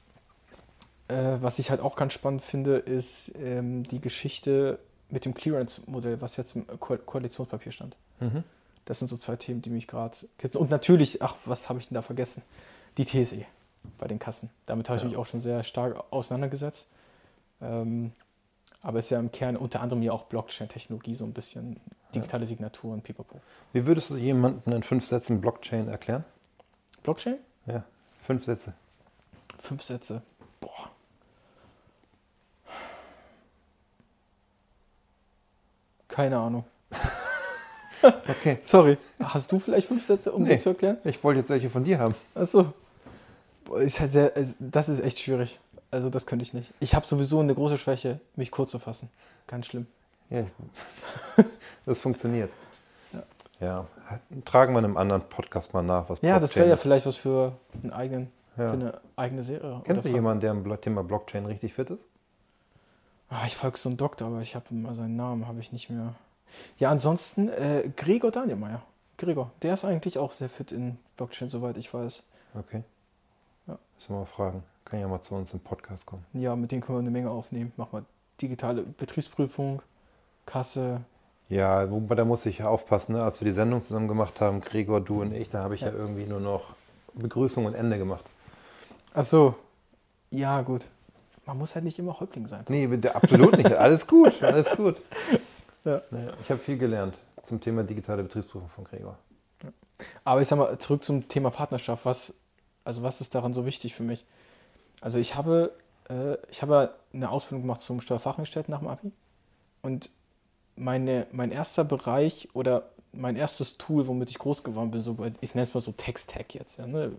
[1.08, 6.22] äh, was ich halt auch ganz spannend finde, ist ähm, die Geschichte mit dem Clearance-Modell,
[6.22, 7.96] was jetzt im Ko Koalitionspapier stand.
[8.20, 8.44] Mhm.
[8.86, 10.62] Das sind so zwei Themen, die mich gerade kitzeln.
[10.62, 12.42] Und natürlich, ach, was habe ich denn da vergessen?
[12.98, 13.46] Die TSE
[13.98, 14.50] bei den Kassen.
[14.66, 15.10] Damit habe ich Ja.
[15.10, 16.88] mich auch schon sehr stark auseinandergesetzt.
[17.62, 18.12] Ähm,
[18.82, 21.80] aber ist ja im Kern unter anderem ja auch Blockchain-Technologie, so ein bisschen
[22.14, 23.40] digitale Signaturen, pipapo.
[23.72, 26.26] Wie würdest du jemandem in fünf Sätzen Blockchain erklären?
[27.04, 27.38] Blockchain?
[27.66, 27.84] Ja,
[28.26, 28.74] fünf Sätze.
[29.60, 30.22] Fünf Sätze.
[36.14, 36.64] Keine Ahnung.
[38.04, 38.58] Okay.
[38.64, 38.98] Sorry.
[39.22, 40.50] Hast du vielleicht fünf Sätze, um Nee.
[40.50, 40.98] dir zu erklären?
[41.06, 42.14] Ich wollte jetzt welche von dir haben.
[42.36, 42.74] Achso.
[43.80, 45.58] Ist halt sehr, das ist echt schwierig.
[45.90, 46.70] Also das könnte ich nicht.
[46.82, 49.10] Ich habe sowieso eine große Schwäche, mich kurz zu fassen.
[49.48, 49.88] Ganz schlimm.
[50.30, 50.44] Ja,
[51.86, 52.50] das funktioniert.
[53.62, 53.86] Ja.
[54.44, 57.16] Tragen wir in einem anderen Podcast mal nach, was Ja, das wäre ja vielleicht was
[57.16, 58.68] für, einen eigenen, Ja.
[58.68, 59.82] für eine eigene Serie.
[59.86, 62.04] Kennst du jemanden, der im Thema Blockchain richtig fit ist?
[63.34, 65.90] Ah, ich folge so einem Doktor, aber ich habe immer seinen Namen, habe ich nicht
[65.90, 66.14] mehr.
[66.78, 68.84] Ja, ansonsten äh, Gregor Danielmeier.
[69.18, 72.22] Gregor, der ist eigentlich auch sehr fit in Blockchain, soweit ich weiß.
[72.54, 72.84] Okay.
[73.66, 73.80] Ja.
[73.96, 74.64] Müssen wir mal fragen.
[74.86, 76.24] Kann ja mal zu uns im Podcast kommen.
[76.34, 77.74] Ja, mit denen können wir eine Menge aufnehmen.
[77.76, 78.06] Machen wir
[78.40, 79.82] digitale Betriebsprüfung,
[80.46, 81.02] Kasse,
[81.50, 83.24] Ja, wobei da muss ich ja aufpassen, ne?
[83.24, 85.88] als wir die Sendung zusammen gemacht haben, Gregor, du und ich, da habe ich ja.
[85.88, 86.76] ja irgendwie nur noch
[87.16, 88.26] Begrüßung und Ende gemacht.
[89.16, 89.56] Ach so,
[90.30, 90.86] ja gut.
[91.46, 92.64] Man muss halt nicht immer Häuptling sein.
[92.70, 93.74] Nee, bitte, absolut nicht.
[93.74, 94.98] Alles gut, alles gut.
[95.86, 96.02] Ja.
[96.42, 99.18] Ich habe viel gelernt zum Thema digitale Betriebsprüfung von Gregor.
[100.24, 102.06] Aber ich sag mal, zurück zum Thema Partnerschaft.
[102.06, 102.34] Was,
[102.86, 104.26] also was ist daran so wichtig für mich?
[105.02, 105.74] Also ich habe,
[106.10, 109.12] äh, ich habe eine Ausbildung gemacht zum Steuerfachangestellten nach dem Abi.
[109.82, 110.10] Und
[110.78, 115.54] meine, mein erster Bereich oder mein erstes Tool, womit ich groß geworden bin, so, ich
[115.54, 117.12] nenne es mal so Text-Tag jetzt, ja, ne,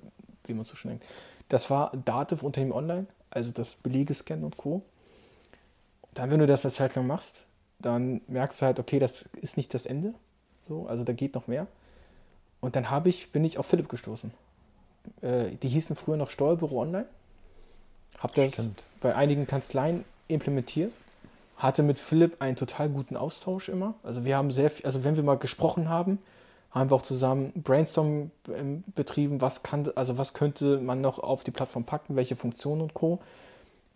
[0.45, 1.07] wie man so schön denkt,
[1.49, 4.83] das war Dativ Unternehmen Online, also das Belegescan und Co.
[6.15, 7.45] Dann, wenn du das eine Zeit lang machst,
[7.81, 10.15] dann merkst du halt, okay, das ist nicht das Ende.
[10.69, 11.67] So, also da geht noch mehr.
[12.61, 14.33] Und dann habe ich, bin ich auf Philipp gestoßen.
[15.21, 17.07] Äh, die hießen früher noch Steuerbüro Online.
[18.19, 18.83] Habe das Stimmt.
[19.01, 20.93] bei einigen Kanzleien implementiert.
[21.57, 23.95] Hatte mit Philipp einen total guten Austausch immer.
[24.03, 26.19] Also wir haben sehr viel, also wenn wir mal gesprochen haben,
[26.75, 31.45] haben wir auch zusammen Brainstorm ähm, betrieben, was kann, also was könnte man noch auf
[31.45, 33.21] die Plattform packen, welche Funktionen und Co.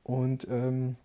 [0.05, 0.97] Und ähm,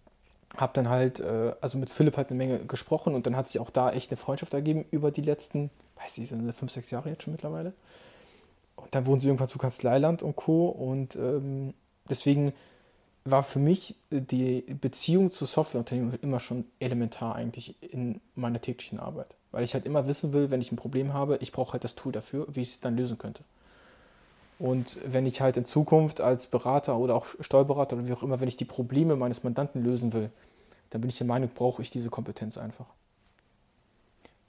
[0.56, 3.60] habe dann halt, äh, also mit Philipp halt eine Menge gesprochen und dann hat sich
[3.60, 7.24] auch da echt eine Freundschaft ergeben über die letzten, weiß ich, fünf, sechs Jahre jetzt
[7.24, 7.74] schon mittlerweile.
[8.76, 10.68] Und dann wurden sie irgendwann zu Kanzleiland und Co.
[10.68, 11.74] Und ähm,
[12.08, 12.54] deswegen
[13.26, 19.28] war für mich die Beziehung zu Softwareunternehmen immer schon elementar eigentlich in meiner täglichen Arbeit.
[19.52, 21.96] Weil ich halt immer wissen will, wenn ich ein Problem habe, ich brauche halt das
[21.96, 23.44] Tool dafür, wie ich es dann lösen könnte.
[24.60, 28.40] Und wenn ich halt in Zukunft als Berater oder auch Steuerberater oder wie auch immer,
[28.40, 30.30] wenn ich die Probleme meines Mandanten lösen will,
[30.90, 32.86] dann bin ich der Meinung, brauche ich diese Kompetenz einfach.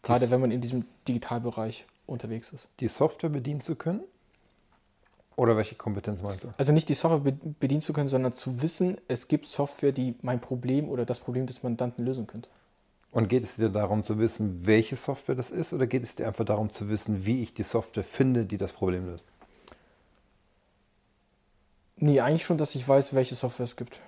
[0.02, 2.68] Gerade wenn man in diesem Digitalbereich unterwegs ist.
[2.80, 4.00] Die Software bedienen zu können?
[5.36, 6.54] Oder welche Kompetenz meinst du?
[6.56, 10.40] Also nicht die Software bedienen zu können, sondern zu wissen, es gibt Software, die mein
[10.40, 12.48] Problem oder das Problem des Mandanten lösen könnte.
[13.10, 16.26] Und geht es dir darum zu wissen, welche Software das ist, oder geht es dir
[16.26, 19.30] einfach darum zu wissen, wie ich die Software finde, die das Problem löst?
[21.96, 24.00] Nee, eigentlich schon, dass ich weiß, welche Software es gibt.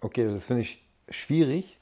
[0.00, 1.78] Okay, das finde ich schwierig,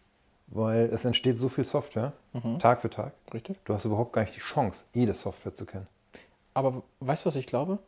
[0.46, 2.58] weil es entsteht so viel Software, mhm.
[2.58, 3.12] Tag für Tag.
[3.32, 3.58] Richtig.
[3.64, 5.86] Du hast überhaupt gar nicht die Chance, jede Software zu kennen.
[6.54, 7.78] Aber weißt du, was ich glaube?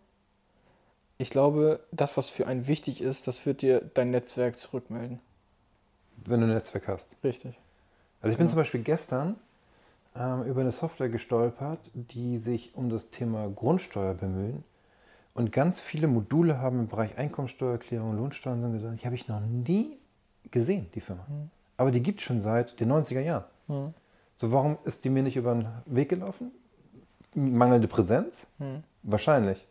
[1.18, 5.20] Ich glaube, das, was für einen wichtig ist, das wird dir dein Netzwerk zurückmelden.
[6.24, 7.08] Wenn du ein Netzwerk hast.
[7.22, 7.58] Richtig.
[8.20, 8.50] Also ich bin genau.
[8.50, 9.36] zum Beispiel gestern
[10.16, 14.64] ähm, über eine Software gestolpert, die sich um das Thema Grundsteuer bemühen
[15.34, 19.40] und ganz viele Module haben im Bereich Einkommensteuererklärung, Lohnsteuern und gesagt, die habe ich noch
[19.40, 19.98] nie
[20.50, 21.24] gesehen, die Firma.
[21.28, 21.50] Mhm.
[21.76, 23.44] Aber die gibt es schon seit den 90er Jahren.
[23.68, 23.94] Mhm.
[24.36, 26.52] So, warum ist die mir nicht über den Weg gelaufen?
[27.34, 28.46] Mangelnde Präsenz?
[28.58, 28.84] Mhm.
[29.02, 29.66] Wahrscheinlich.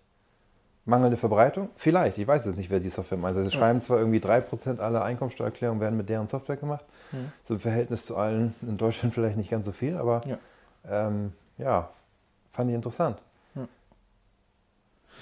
[0.86, 1.70] Mangelnde Verbreitung?
[1.76, 2.18] Vielleicht.
[2.18, 3.38] Ich weiß jetzt nicht, wer die Software meint.
[3.38, 6.86] Also, sie schreiben zwar irgendwie 3% aller Einkommensteuererklärungen werden mit deren Software gemacht.
[7.12, 7.32] Mhm.
[7.46, 10.38] So im Verhältnis zu allen in Deutschland vielleicht nicht ganz so viel, aber ja,
[10.90, 11.90] ähm, ja
[12.52, 13.18] fand ich interessant.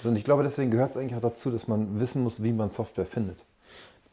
[0.04, 2.70] Und ich glaube, deswegen gehört es eigentlich auch dazu, dass man wissen muss, wie man
[2.70, 3.38] Software findet.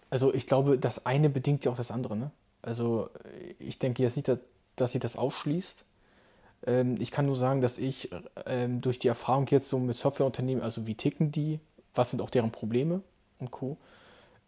[0.09, 2.15] Also ich glaube, das eine bedingt ja auch das andere.
[2.15, 2.31] Ne?
[2.61, 3.09] Also
[3.59, 4.31] ich denke jetzt nicht,
[4.75, 5.85] dass sie das ausschließt.
[6.65, 8.09] Ähm, ich kann nur sagen, dass ich
[8.45, 11.59] ähm, durch die Erfahrung jetzt so mit Softwareunternehmen, also wie ticken die,
[11.93, 13.01] was sind auch deren Probleme
[13.39, 13.77] und Co.,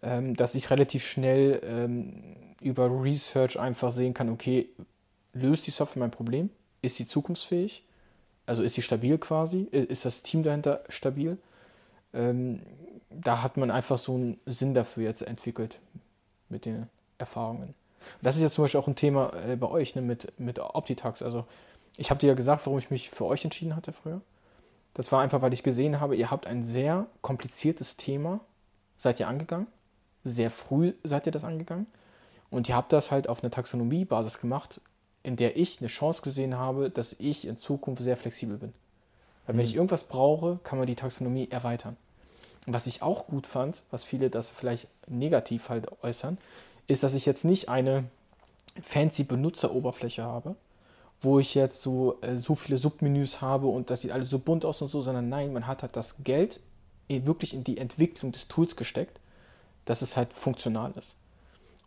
[0.03, 4.69] ähm, dass ich relativ schnell über Research einfach sehen kann, okay,
[5.33, 6.49] löst die Software mein Problem?
[6.81, 7.83] Ist sie zukunftsfähig?
[8.45, 9.63] Also ist sie stabil quasi?
[9.71, 11.37] Ist das Team dahinter stabil?
[12.11, 15.79] Da hat man einfach so einen Sinn dafür jetzt entwickelt
[16.49, 17.73] mit den Erfahrungen.
[18.21, 21.21] Das ist ja zum Beispiel auch ein Thema äh, bei euch ne, mit, mit Optitax.
[21.21, 21.45] Also
[21.97, 24.21] ich habe dir ja gesagt, warum ich mich für euch entschieden hatte früher.
[24.93, 28.41] Das war einfach, weil ich gesehen habe, ihr habt ein sehr kompliziertes Thema,
[28.97, 29.67] seid ihr angegangen.
[30.23, 31.87] Sehr früh seid ihr das angegangen.
[32.49, 34.81] Und ihr habt das halt auf einer Taxonomiebasis gemacht,
[35.23, 38.73] in der ich eine Chance gesehen habe, dass ich in Zukunft sehr flexibel bin.
[39.45, 39.69] Weil wenn mhm.
[39.69, 41.95] ich irgendwas brauche, kann man die Taxonomie erweitern.
[42.67, 46.37] Und was ich auch gut fand, was viele das vielleicht negativ halt äußern,
[46.87, 48.03] ist, dass ich jetzt nicht eine
[48.83, 50.55] fancy Benutzeroberfläche habe,
[51.21, 54.65] wo ich jetzt so, äh, so viele Submenüs habe und das sieht alles so bunt
[54.65, 56.59] aus und so, sondern nein, man hat halt das Geld
[57.07, 59.19] wirklich in die Entwicklung des Tools gesteckt,
[59.83, 61.17] dass es halt funktional ist.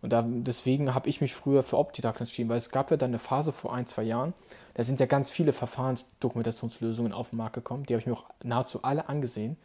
[0.02, 3.08] Und da, deswegen habe ich mich früher für Optitax entschieden, weil es gab ja dann
[3.10, 4.34] eine Phase vor ein, zwei Jahren,
[4.74, 8.24] da sind ja ganz viele Verfahrensdokumentationslösungen auf den Markt gekommen, die habe ich mir auch
[8.42, 9.56] nahezu alle angesehen.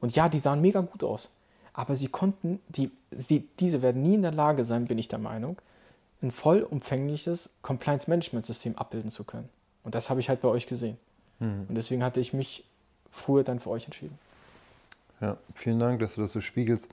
[0.00, 1.30] Und ja, die sahen mega gut aus.
[1.72, 5.18] Aber sie konnten, die, die, diese werden nie in der Lage sein, bin ich der
[5.18, 5.56] Meinung,
[6.22, 9.48] ein vollumfängliches Compliance-Management-System abbilden zu können.
[9.84, 10.98] Und das habe ich halt bei euch gesehen.
[11.38, 11.66] Mhm.
[11.68, 12.64] Und deswegen hatte ich mich
[13.10, 14.18] früher dann für euch entschieden.
[15.20, 16.88] Ja, vielen Dank, dass du das so spiegelst.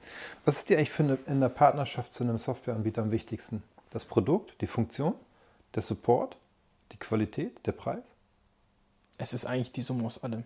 [0.45, 3.63] Was ist dir eigentlich für eine, in der Partnerschaft zu einem Softwareanbieter am wichtigsten?
[3.91, 5.13] Das Produkt, die Funktion,
[5.75, 6.37] der Support,
[6.91, 8.03] Die Qualität, der Preis?
[9.17, 10.43] Es ist eigentlich die Summe aus allem.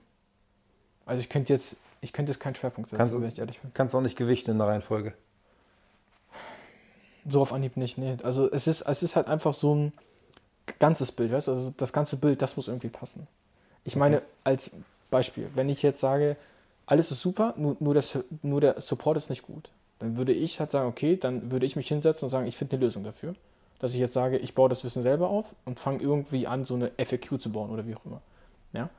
[1.06, 3.72] Also ich könnte jetzt, ich könnte jetzt keinen Schwerpunkt setzen, Kannst wenn ich ehrlich bin.
[3.74, 5.14] Kannst du auch nicht gewichten in der Reihenfolge.
[7.28, 8.18] So auf Anhieb nicht, nee.
[8.24, 9.94] Also es ist, es ist halt einfach so ein
[10.80, 11.52] ganzes Bild, weißt du?
[11.52, 13.28] Also das ganze Bild, das muss irgendwie passen.
[13.84, 14.72] Ich meine, als
[15.12, 16.38] Beispiel, wenn ich jetzt sage,
[16.86, 20.60] alles ist super, nur, nur, das, nur der Support ist nicht gut, dann würde ich
[20.60, 23.36] halt sagen, okay, dann würde ich mich hinsetzen und sagen, ich finde eine Lösung dafür.
[23.80, 26.74] Dass ich jetzt sage, ich baue das Wissen selber auf und fange irgendwie an, so
[26.74, 28.22] eine FAQ zu bauen oder wie auch immer.
[28.74, 28.90] Ja?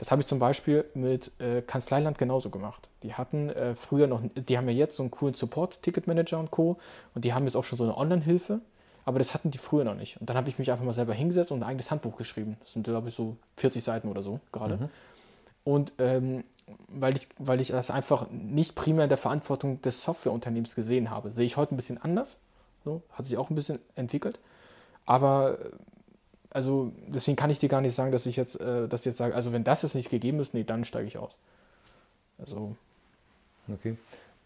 [0.00, 2.88] Das habe ich zum Beispiel mit äh, Kanzleiland genauso gemacht.
[3.02, 6.78] Die hatten äh, früher noch, die haben ja jetzt so einen coolen Support-Ticket-Manager und Co.
[7.14, 8.60] Und die haben jetzt auch schon so eine Online-Hilfe,
[9.04, 10.18] aber das hatten die früher noch nicht.
[10.18, 12.56] Und dann habe ich mich einfach mal selber hingesetzt und ein eigenes Handbuch geschrieben.
[12.60, 14.88] Das sind, glaube ich, so 40 Seiten oder so gerade.
[15.64, 16.44] Und ähm,
[16.88, 21.30] weil, ich, weil ich das einfach nicht primär in der Verantwortung des Softwareunternehmens gesehen habe,
[21.30, 22.38] sehe ich heute ein bisschen anders.
[22.86, 24.40] So, hat sich auch ein bisschen entwickelt.
[25.04, 25.64] Aber äh,
[26.50, 29.16] also deswegen kann ich dir gar nicht sagen, dass ich jetzt, äh, dass ich jetzt
[29.18, 31.36] sage, also wenn das jetzt nicht gegeben ist, nee, dann steige ich aus.
[32.38, 32.76] Also,
[33.72, 33.96] Okay.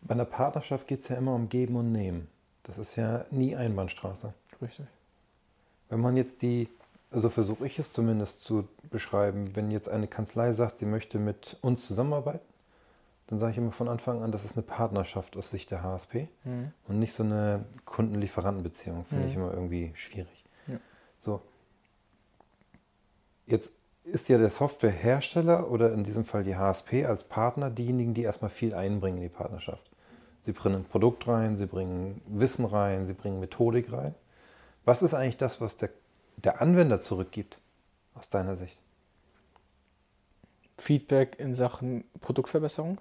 [0.02, 2.28] Bei einer Partnerschaft geht es ja immer um Geben und Nehmen.
[2.64, 4.34] Das ist ja nie Einbahnstraße.
[4.60, 4.84] richtig.
[5.88, 6.68] Wenn man jetzt die,
[7.10, 11.56] also versuche ich es zumindest zu beschreiben, wenn jetzt eine Kanzlei sagt, sie möchte mit
[11.62, 12.44] uns zusammenarbeiten,
[13.28, 16.28] dann sage ich immer von Anfang an, das ist eine Partnerschaft aus Sicht der HSP
[16.44, 16.72] Mhm.
[16.88, 19.06] und nicht so eine Kunden-Lieferanten-Beziehung.
[19.06, 19.42] Finde ich Mhm.
[19.42, 20.44] immer irgendwie schwierig.
[20.66, 20.76] Ja.
[21.20, 21.40] So.
[23.46, 23.72] Jetzt
[24.04, 28.50] ist ja der Softwarehersteller oder in diesem Fall die HSP als Partner diejenigen, die erstmal
[28.50, 29.82] viel einbringen in die Partnerschaft.
[30.42, 34.14] Sie bringen ein Produkt rein, sie bringen Wissen rein, sie bringen Methodik rein.
[34.84, 35.88] Was ist eigentlich das, was der,
[36.36, 37.56] der Anwender zurückgibt,
[38.14, 38.76] aus deiner Sicht?
[40.78, 42.98] Feedback in Sachen Produktverbesserung,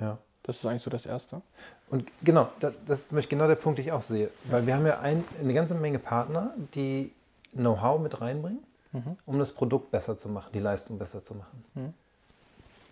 [0.00, 0.18] Ja.
[0.44, 1.42] das ist eigentlich so das Erste.
[1.90, 4.30] Und genau, das, das ist nämlich genau der Punkt, den ich auch sehe.
[4.44, 7.12] Weil wir haben ja ein, eine ganze Menge Partner, die
[7.52, 8.62] Know-how mit reinbringen,
[8.96, 9.16] Mhm.
[9.26, 11.64] um das Produkt besser zu machen, die Leistung besser zu machen.
[11.74, 11.94] Mhm.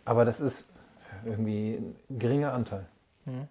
[0.04, 0.66] Aber das ist
[1.24, 2.86] irgendwie ein geringer Anteil.
[3.24, 3.48] Mhm.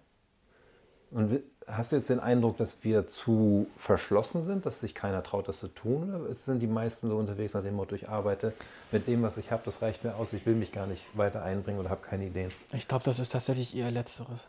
[1.10, 5.48] Und hast du jetzt den Eindruck, dass wir zu verschlossen sind, dass sich keiner traut,
[5.48, 6.14] das zu tun?
[6.14, 8.52] Oder sind die meisten so unterwegs nach dem Motto, ich arbeite
[8.92, 11.42] mit dem, was ich habe, das reicht mir aus, ich will mich gar nicht weiter
[11.42, 12.52] einbringen oder habe keine Ideen?
[12.72, 14.46] Ich glaube, das ist tatsächlich eher Letzteres.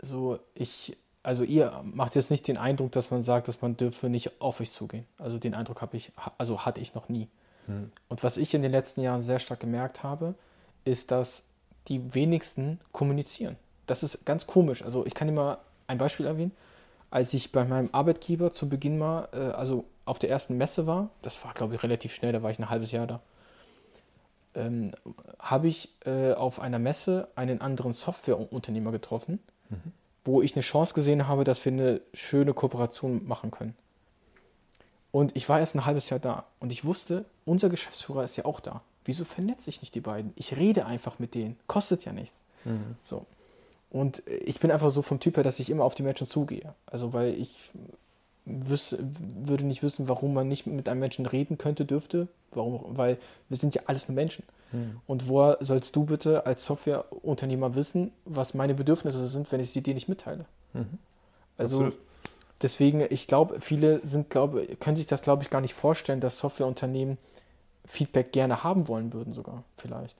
[0.00, 4.08] So, ich, also ihr macht jetzt nicht den Eindruck, dass man sagt, dass man dürfe
[4.08, 5.06] nicht auf euch zugehen.
[5.18, 7.28] Also den Eindruck habe ich, also hatte ich noch nie.
[7.66, 7.92] Hm.
[8.08, 10.34] Und was ich in den letzten Jahren sehr stark gemerkt habe,
[10.84, 11.44] ist, dass
[11.88, 13.56] die wenigsten kommunizieren.
[13.86, 14.82] Das ist ganz komisch.
[14.82, 16.52] Also ich kann dir mal ein Beispiel erwähnen.
[17.10, 21.10] Als ich bei meinem Arbeitgeber zu Beginn mal, äh, also auf der ersten Messe war,
[21.22, 23.20] das war glaube ich relativ schnell, da war ich ein halbes Jahr da,
[24.54, 24.92] ähm,
[25.38, 29.38] habe ich äh, auf einer Messe einen anderen Softwareunternehmer getroffen,
[30.24, 33.74] wo ich eine Chance gesehen habe, dass wir eine schöne Kooperation machen können.
[35.10, 38.44] Und ich war erst ein halbes Jahr da und ich wusste, unser Geschäftsführer ist ja
[38.44, 38.82] auch da.
[39.04, 40.32] Wieso vernetze ich nicht die beiden?
[40.36, 41.58] Ich rede einfach mit denen.
[41.66, 42.40] Kostet ja nichts.
[43.04, 43.26] So.
[43.90, 46.74] Und ich bin einfach so vom Typ her, dass ich immer auf die Menschen zugehe.
[46.86, 47.70] Also, weil ich
[48.44, 52.28] wüs würde nicht wissen, warum man nicht mit einem Menschen reden könnte, dürfte.
[52.52, 52.96] Warum?
[52.96, 54.44] Weil wir sind ja alles nur Menschen.
[55.06, 59.82] Und woher sollst du bitte als Softwareunternehmer wissen, was meine Bedürfnisse sind, wenn ich sie
[59.82, 60.46] dir nicht mitteile?
[60.72, 60.98] Mhm.
[61.58, 61.98] Also Absolut.
[62.62, 66.38] deswegen, ich glaube, viele sind, glaube, können sich das, glaube ich, gar nicht vorstellen, dass
[66.38, 67.18] Softwareunternehmen
[67.84, 70.16] Feedback gerne haben wollen würden, sogar vielleicht.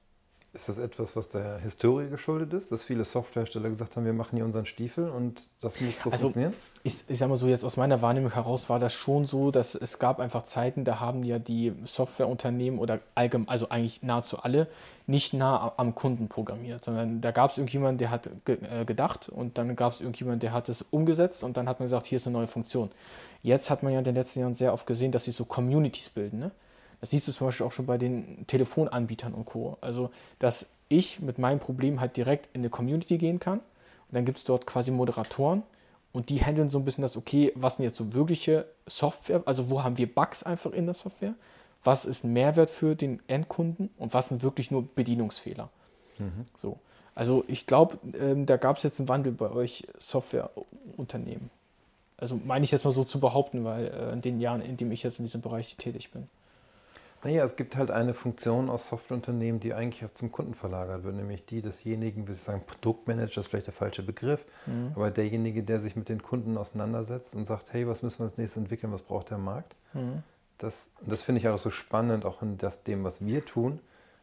[0.55, 4.37] Ist das etwas, was der Historie geschuldet ist, dass viele Softwarehersteller gesagt haben, wir machen
[4.37, 6.53] hier unseren Stiefel und das muss so Also, funktionieren?
[6.83, 9.75] Ich, ich sag mal so, jetzt aus meiner Wahrnehmung heraus war das schon so, dass
[9.75, 14.69] es gab einfach Zeiten, da haben ja die Softwareunternehmen oder allgemein, also eigentlich nahezu alle,
[15.07, 19.31] nicht nah am Kunden programmiert, sondern da gab es irgendjemanden, der hat ge äh, gedacht
[19.31, 22.17] und dann gab es irgendjemanden, der hat es umgesetzt und dann hat man gesagt, hier
[22.17, 22.91] ist eine neue Funktion.
[23.43, 26.11] Jetzt hat man ja in den letzten Jahren sehr oft gesehen, dass sie so Communities
[26.11, 26.41] bilden.
[26.41, 26.51] Ne?
[27.03, 29.77] Das siehst du zum Beispiel auch schon bei den Telefonanbietern und Co.
[29.81, 34.25] Also, dass ich mit meinem Problem halt direkt in eine Community gehen kann und dann
[34.25, 35.65] gibt es dort quasi Moderatoren
[36.13, 39.69] und die handeln so ein bisschen das, okay, was sind jetzt so wirkliche Software, also
[39.69, 41.35] wo haben wir Bugs einfach in der Software,
[41.83, 45.71] was ist ein Mehrwert für den Endkunden und was sind wirklich nur Bedienungsfehler.
[46.55, 46.79] So.
[47.17, 51.51] Also ich glaube, ähm, da gab es jetzt einen Wandel bei euch Softwareunternehmen.
[52.17, 54.93] Also meine ich jetzt mal so zu behaupten, weil äh, in den Jahren, in denen
[54.93, 56.29] ich jetzt in diesem Bereich tätig bin.
[57.25, 61.15] Naja, es gibt halt eine Funktion aus Softwareunternehmen, die eigentlich auch zum Kunden verlagert wird,
[61.15, 64.93] nämlich die desjenigen, wie Sie sagen, Produktmanager ist vielleicht der falsche Begriff, Mhm.
[64.97, 68.39] aber derjenige, der sich mit den Kunden auseinandersetzt und sagt, hey, was müssen wir als
[68.39, 69.77] nächstes entwickeln, was braucht der Markt?
[69.95, 70.25] Mhm.
[70.59, 73.79] Das, das finde ich auch so spannend, auch in das, dem, was wir tun,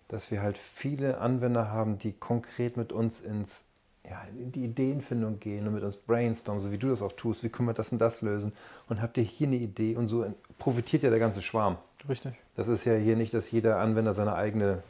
[0.09, 3.63] dass wir halt viele Anwender haben, die konkret mit uns ins
[4.09, 7.43] ja, in die Ideenfindung gehen und mit uns brainstormen, so wie du das auch tust.
[7.43, 8.53] Wie können wir das und das lösen?
[8.87, 9.95] Und habt ihr hier eine Idee?
[9.97, 10.25] Und so
[10.59, 11.77] profitiert ja der ganze Schwarm.
[12.07, 12.33] Richtig.
[12.55, 14.83] Das ist ja hier nicht, dass jeder Anwender seine eigene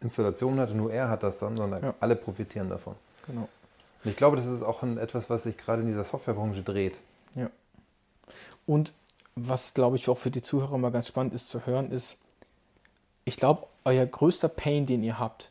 [0.00, 1.94] Installation hat, nur er hat das dann, sondern Ja.
[2.00, 2.96] alle profitieren davon.
[3.26, 3.48] Genau.
[4.02, 6.94] Und ich glaube, das ist auch etwas, was sich gerade in dieser Softwarebranche dreht.
[8.66, 8.92] Und
[9.34, 12.18] was, glaube ich, auch für die Zuhörer mal ganz spannend ist zu hören, ist,
[13.24, 15.50] ich glaube, euer größter Pain, den ihr habt,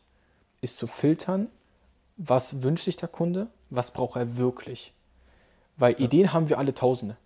[0.60, 1.48] ist zu filtern,
[2.16, 4.92] was wünscht sich der Kunde, was braucht er wirklich.
[5.76, 7.16] Weil Ideen haben wir alle tausende.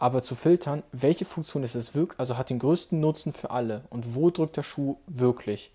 [0.00, 3.82] Aber zu filtern, welche Funktion ist es wirklich, also hat den größten Nutzen für alle
[3.90, 5.72] und wo drückt der Schuh wirklich?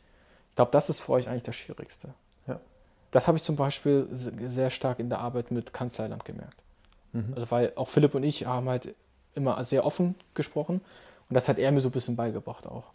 [0.50, 2.14] Ich glaube, das ist für euch eigentlich das Schwierigste.
[2.48, 2.62] Ja.
[3.12, 6.56] Das habe ich zum Beispiel se- sehr stark in der Arbeit mit Kanzleiland gemerkt.
[7.12, 7.34] Mhm.
[7.36, 8.96] Also weil auch Philipp und ich haben halt
[9.36, 10.80] immer sehr offen gesprochen
[11.28, 12.86] und das hat er mir so ein bisschen beigebracht auch.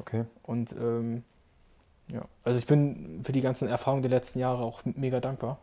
[0.00, 0.24] Okay.
[0.42, 1.22] Und ähm,
[2.08, 5.58] ja, also ich bin für die ganzen Erfahrungen der letzten Jahre auch mega dankbar,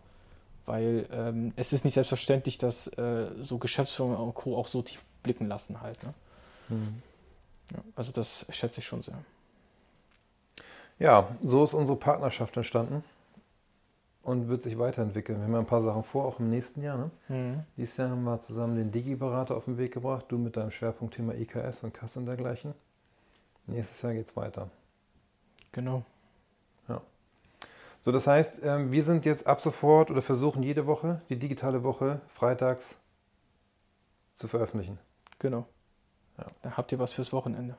[0.67, 4.55] weil ähm, es ist nicht selbstverständlich, dass äh, so Geschäftsführer und Co.
[4.55, 6.01] auch so tief blicken lassen halt.
[6.03, 6.13] Ne?
[6.69, 7.01] Mhm.
[7.71, 9.17] Ja, also das schätze ich schon sehr.
[10.99, 13.03] Ja, so ist unsere Partnerschaft entstanden
[14.23, 15.39] und wird sich weiterentwickeln.
[15.39, 16.97] Wir haben ja ein paar Sachen vor, auch im nächsten Jahr.
[16.97, 17.11] Ne?
[17.77, 21.33] Dieses Jahr haben wir zusammen den Digi-Berater auf den Weg gebracht, du mit deinem Schwerpunktthema
[21.33, 22.73] IKS und Kasse und dergleichen.
[23.67, 24.69] Nächstes Jahr geht es weiter.
[25.71, 26.03] Genau.
[28.01, 31.83] So, das heißt, ähm, wir sind jetzt ab sofort oder versuchen jede Woche, die digitale
[31.83, 32.97] Woche, freitags
[34.35, 34.99] zu veröffentlichen.
[35.39, 35.65] Genau.
[36.37, 36.45] Ja.
[36.61, 37.75] Dann habt ihr was fürs Wochenende.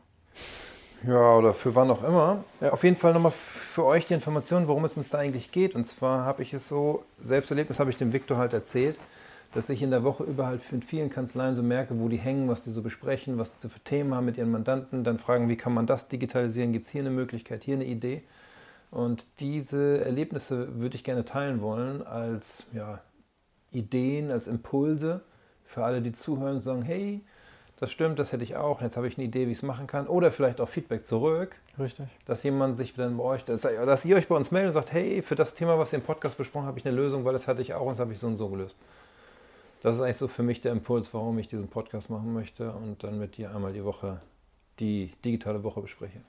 [1.06, 2.44] Ja, oder für wann auch immer.
[2.60, 2.72] Ja.
[2.72, 5.74] Auf jeden Fall nochmal für euch die Information, worum es uns da eigentlich geht.
[5.74, 8.98] Und zwar habe ich es so, Selbsterlebnis habe ich dem Viktor halt erzählt,
[9.54, 12.62] dass ich in der Woche überall in vielen Kanzleien so merke, wo die hängen, was
[12.62, 15.56] die so besprechen, was die so für Themen haben mit ihren Mandanten, dann fragen, wie
[15.56, 18.22] kann man das digitalisieren, gibt es hier eine Möglichkeit, hier eine Idee.
[18.90, 23.00] Und diese Erlebnisse würde ich gerne teilen wollen als ja,
[23.70, 25.20] Ideen, als Impulse
[25.66, 27.20] für alle, die zuhören und sagen, hey,
[27.78, 29.86] das stimmt, das hätte ich auch, jetzt habe ich eine Idee, wie ich es machen
[29.86, 30.08] kann.
[30.08, 32.06] Oder vielleicht auch Feedback zurück, Richtig.
[32.24, 34.92] dass jemand sich dann bei euch, dass, dass ihr euch bei uns meldet und sagt,
[34.92, 37.34] hey, für das Thema, was ihr im Podcast besprochen habt, habe ich eine Lösung, weil
[37.34, 38.78] das hatte ich auch und das habe ich so und so gelöst.
[39.82, 43.04] Das ist eigentlich so für mich der Impuls, warum ich diesen Podcast machen möchte und
[43.04, 44.20] dann mit dir einmal die Woche
[44.80, 46.20] die digitale Woche bespreche.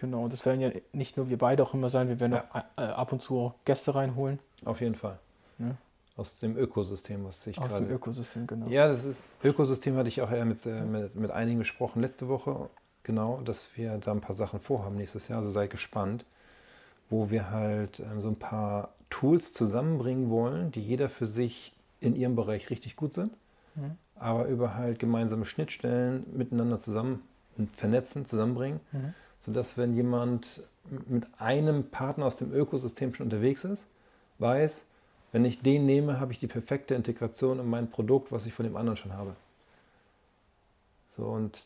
[0.00, 0.24] Genau.
[0.24, 2.44] Und das werden ja nicht nur wir beide auch immer sein, wir werden Ja.
[2.76, 4.38] auch äh, ab und zu auch Gäste reinholen.
[4.64, 5.18] Auf jeden Fall.
[5.58, 5.76] Ne?
[6.16, 7.86] Aus dem Ökosystem, was sich Aus gerade...
[7.86, 8.66] dem Ökosystem, genau.
[8.68, 12.28] Ja, das ist Ökosystem hatte ich auch eher mit, äh, mit, mit einigen besprochen letzte
[12.28, 12.68] Woche.
[13.02, 15.38] Genau, dass wir da ein paar Sachen vorhaben nächstes Jahr.
[15.38, 16.24] Also seid gespannt,
[17.10, 22.14] wo wir halt ähm, so ein paar Tools zusammenbringen wollen, die jeder für sich in
[22.16, 23.32] ihrem Bereich richtig gut sind,
[23.74, 23.92] Mhm.
[24.16, 27.22] aber über halt gemeinsame Schnittstellen miteinander zusammen
[27.76, 29.14] vernetzen, zusammenbringen, Mhm.
[29.40, 30.62] Sodass wenn jemand
[31.08, 33.86] mit einem Partner aus dem Ökosystem schon unterwegs ist,
[34.38, 34.84] weiß,
[35.32, 38.64] wenn ich den nehme, habe ich die perfekte Integration in mein Produkt, was ich von
[38.64, 39.34] dem anderen schon habe.
[41.16, 41.64] So und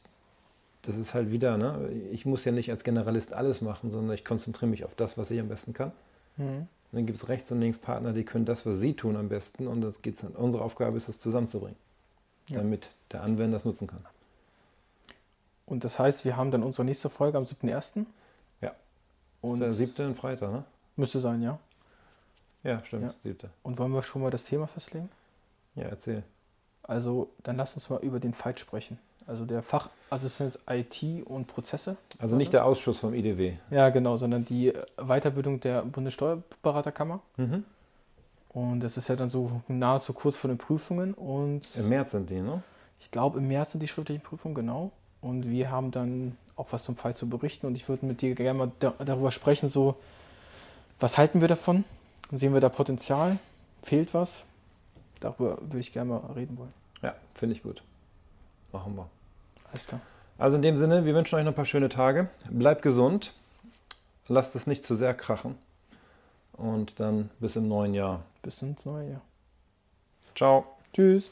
[0.82, 1.90] das ist halt wieder, ne?
[2.12, 5.30] ich muss ja nicht als Generalist alles machen, sondern ich konzentriere mich auf das, was
[5.30, 5.92] ich am besten kann.
[6.36, 6.68] Mhm.
[6.92, 9.66] Dann gibt es rechts und links Partner, die können das, was sie tun, am besten.
[9.66, 11.76] Und das geht's, unsere Aufgabe ist es, zusammenzubringen,
[12.48, 12.58] Ja.
[12.58, 14.04] damit der Anwender das nutzen kann.
[15.66, 18.04] Und das heißt, wir haben dann unsere nächste Folge am 7.1.
[18.60, 18.72] Ja.
[19.40, 20.64] Und das ist der siebte und Freitag, ne?
[20.96, 21.58] müsste sein, ja.
[22.62, 23.14] Ja, stimmt, Ja.
[23.22, 23.50] siebte.
[23.62, 25.08] Und wollen wir schon mal das Thema festlegen?
[25.74, 26.22] Ja, erzähl.
[26.82, 28.98] Also, dann lass uns mal über den Fight sprechen.
[29.26, 31.96] Also der Fachassistent IT und Prozesse.
[32.18, 33.56] Also nicht der Ausschuss vom IDW.
[33.70, 37.20] Ja, genau, sondern die Weiterbildung der Bundessteuerberaterkammer.
[37.38, 37.64] Mhm.
[38.50, 41.14] Und das ist ja dann so nahezu kurz vor den Prüfungen.
[41.14, 42.62] Und Im März sind die, ne?
[43.00, 44.92] ich glaube, im März sind die schriftlichen Prüfungen, genau.
[45.24, 47.66] Und wir haben dann auch was zum Fall zu berichten.
[47.66, 49.96] Und ich würde mit dir gerne mal da, darüber sprechen, so,
[51.00, 51.84] was halten wir davon?
[52.30, 53.38] Sehen wir da Potenzial?
[53.82, 54.44] Fehlt was?
[55.20, 56.72] Darüber würde ich gerne mal reden wollen.
[57.02, 57.82] Ja, finde ich gut.
[58.70, 59.08] Machen wir.
[59.70, 60.00] Alles klar.
[60.36, 62.28] Also in dem Sinne, wir wünschen euch noch ein paar schöne Tage.
[62.50, 63.32] Bleibt gesund.
[64.28, 65.56] Lasst es nicht zu sehr krachen.
[66.52, 68.22] Und dann bis im neuen Jahr.
[68.42, 69.20] Bis ins neue Jahr.
[70.34, 70.66] Ciao.
[70.92, 71.30] Tschüss.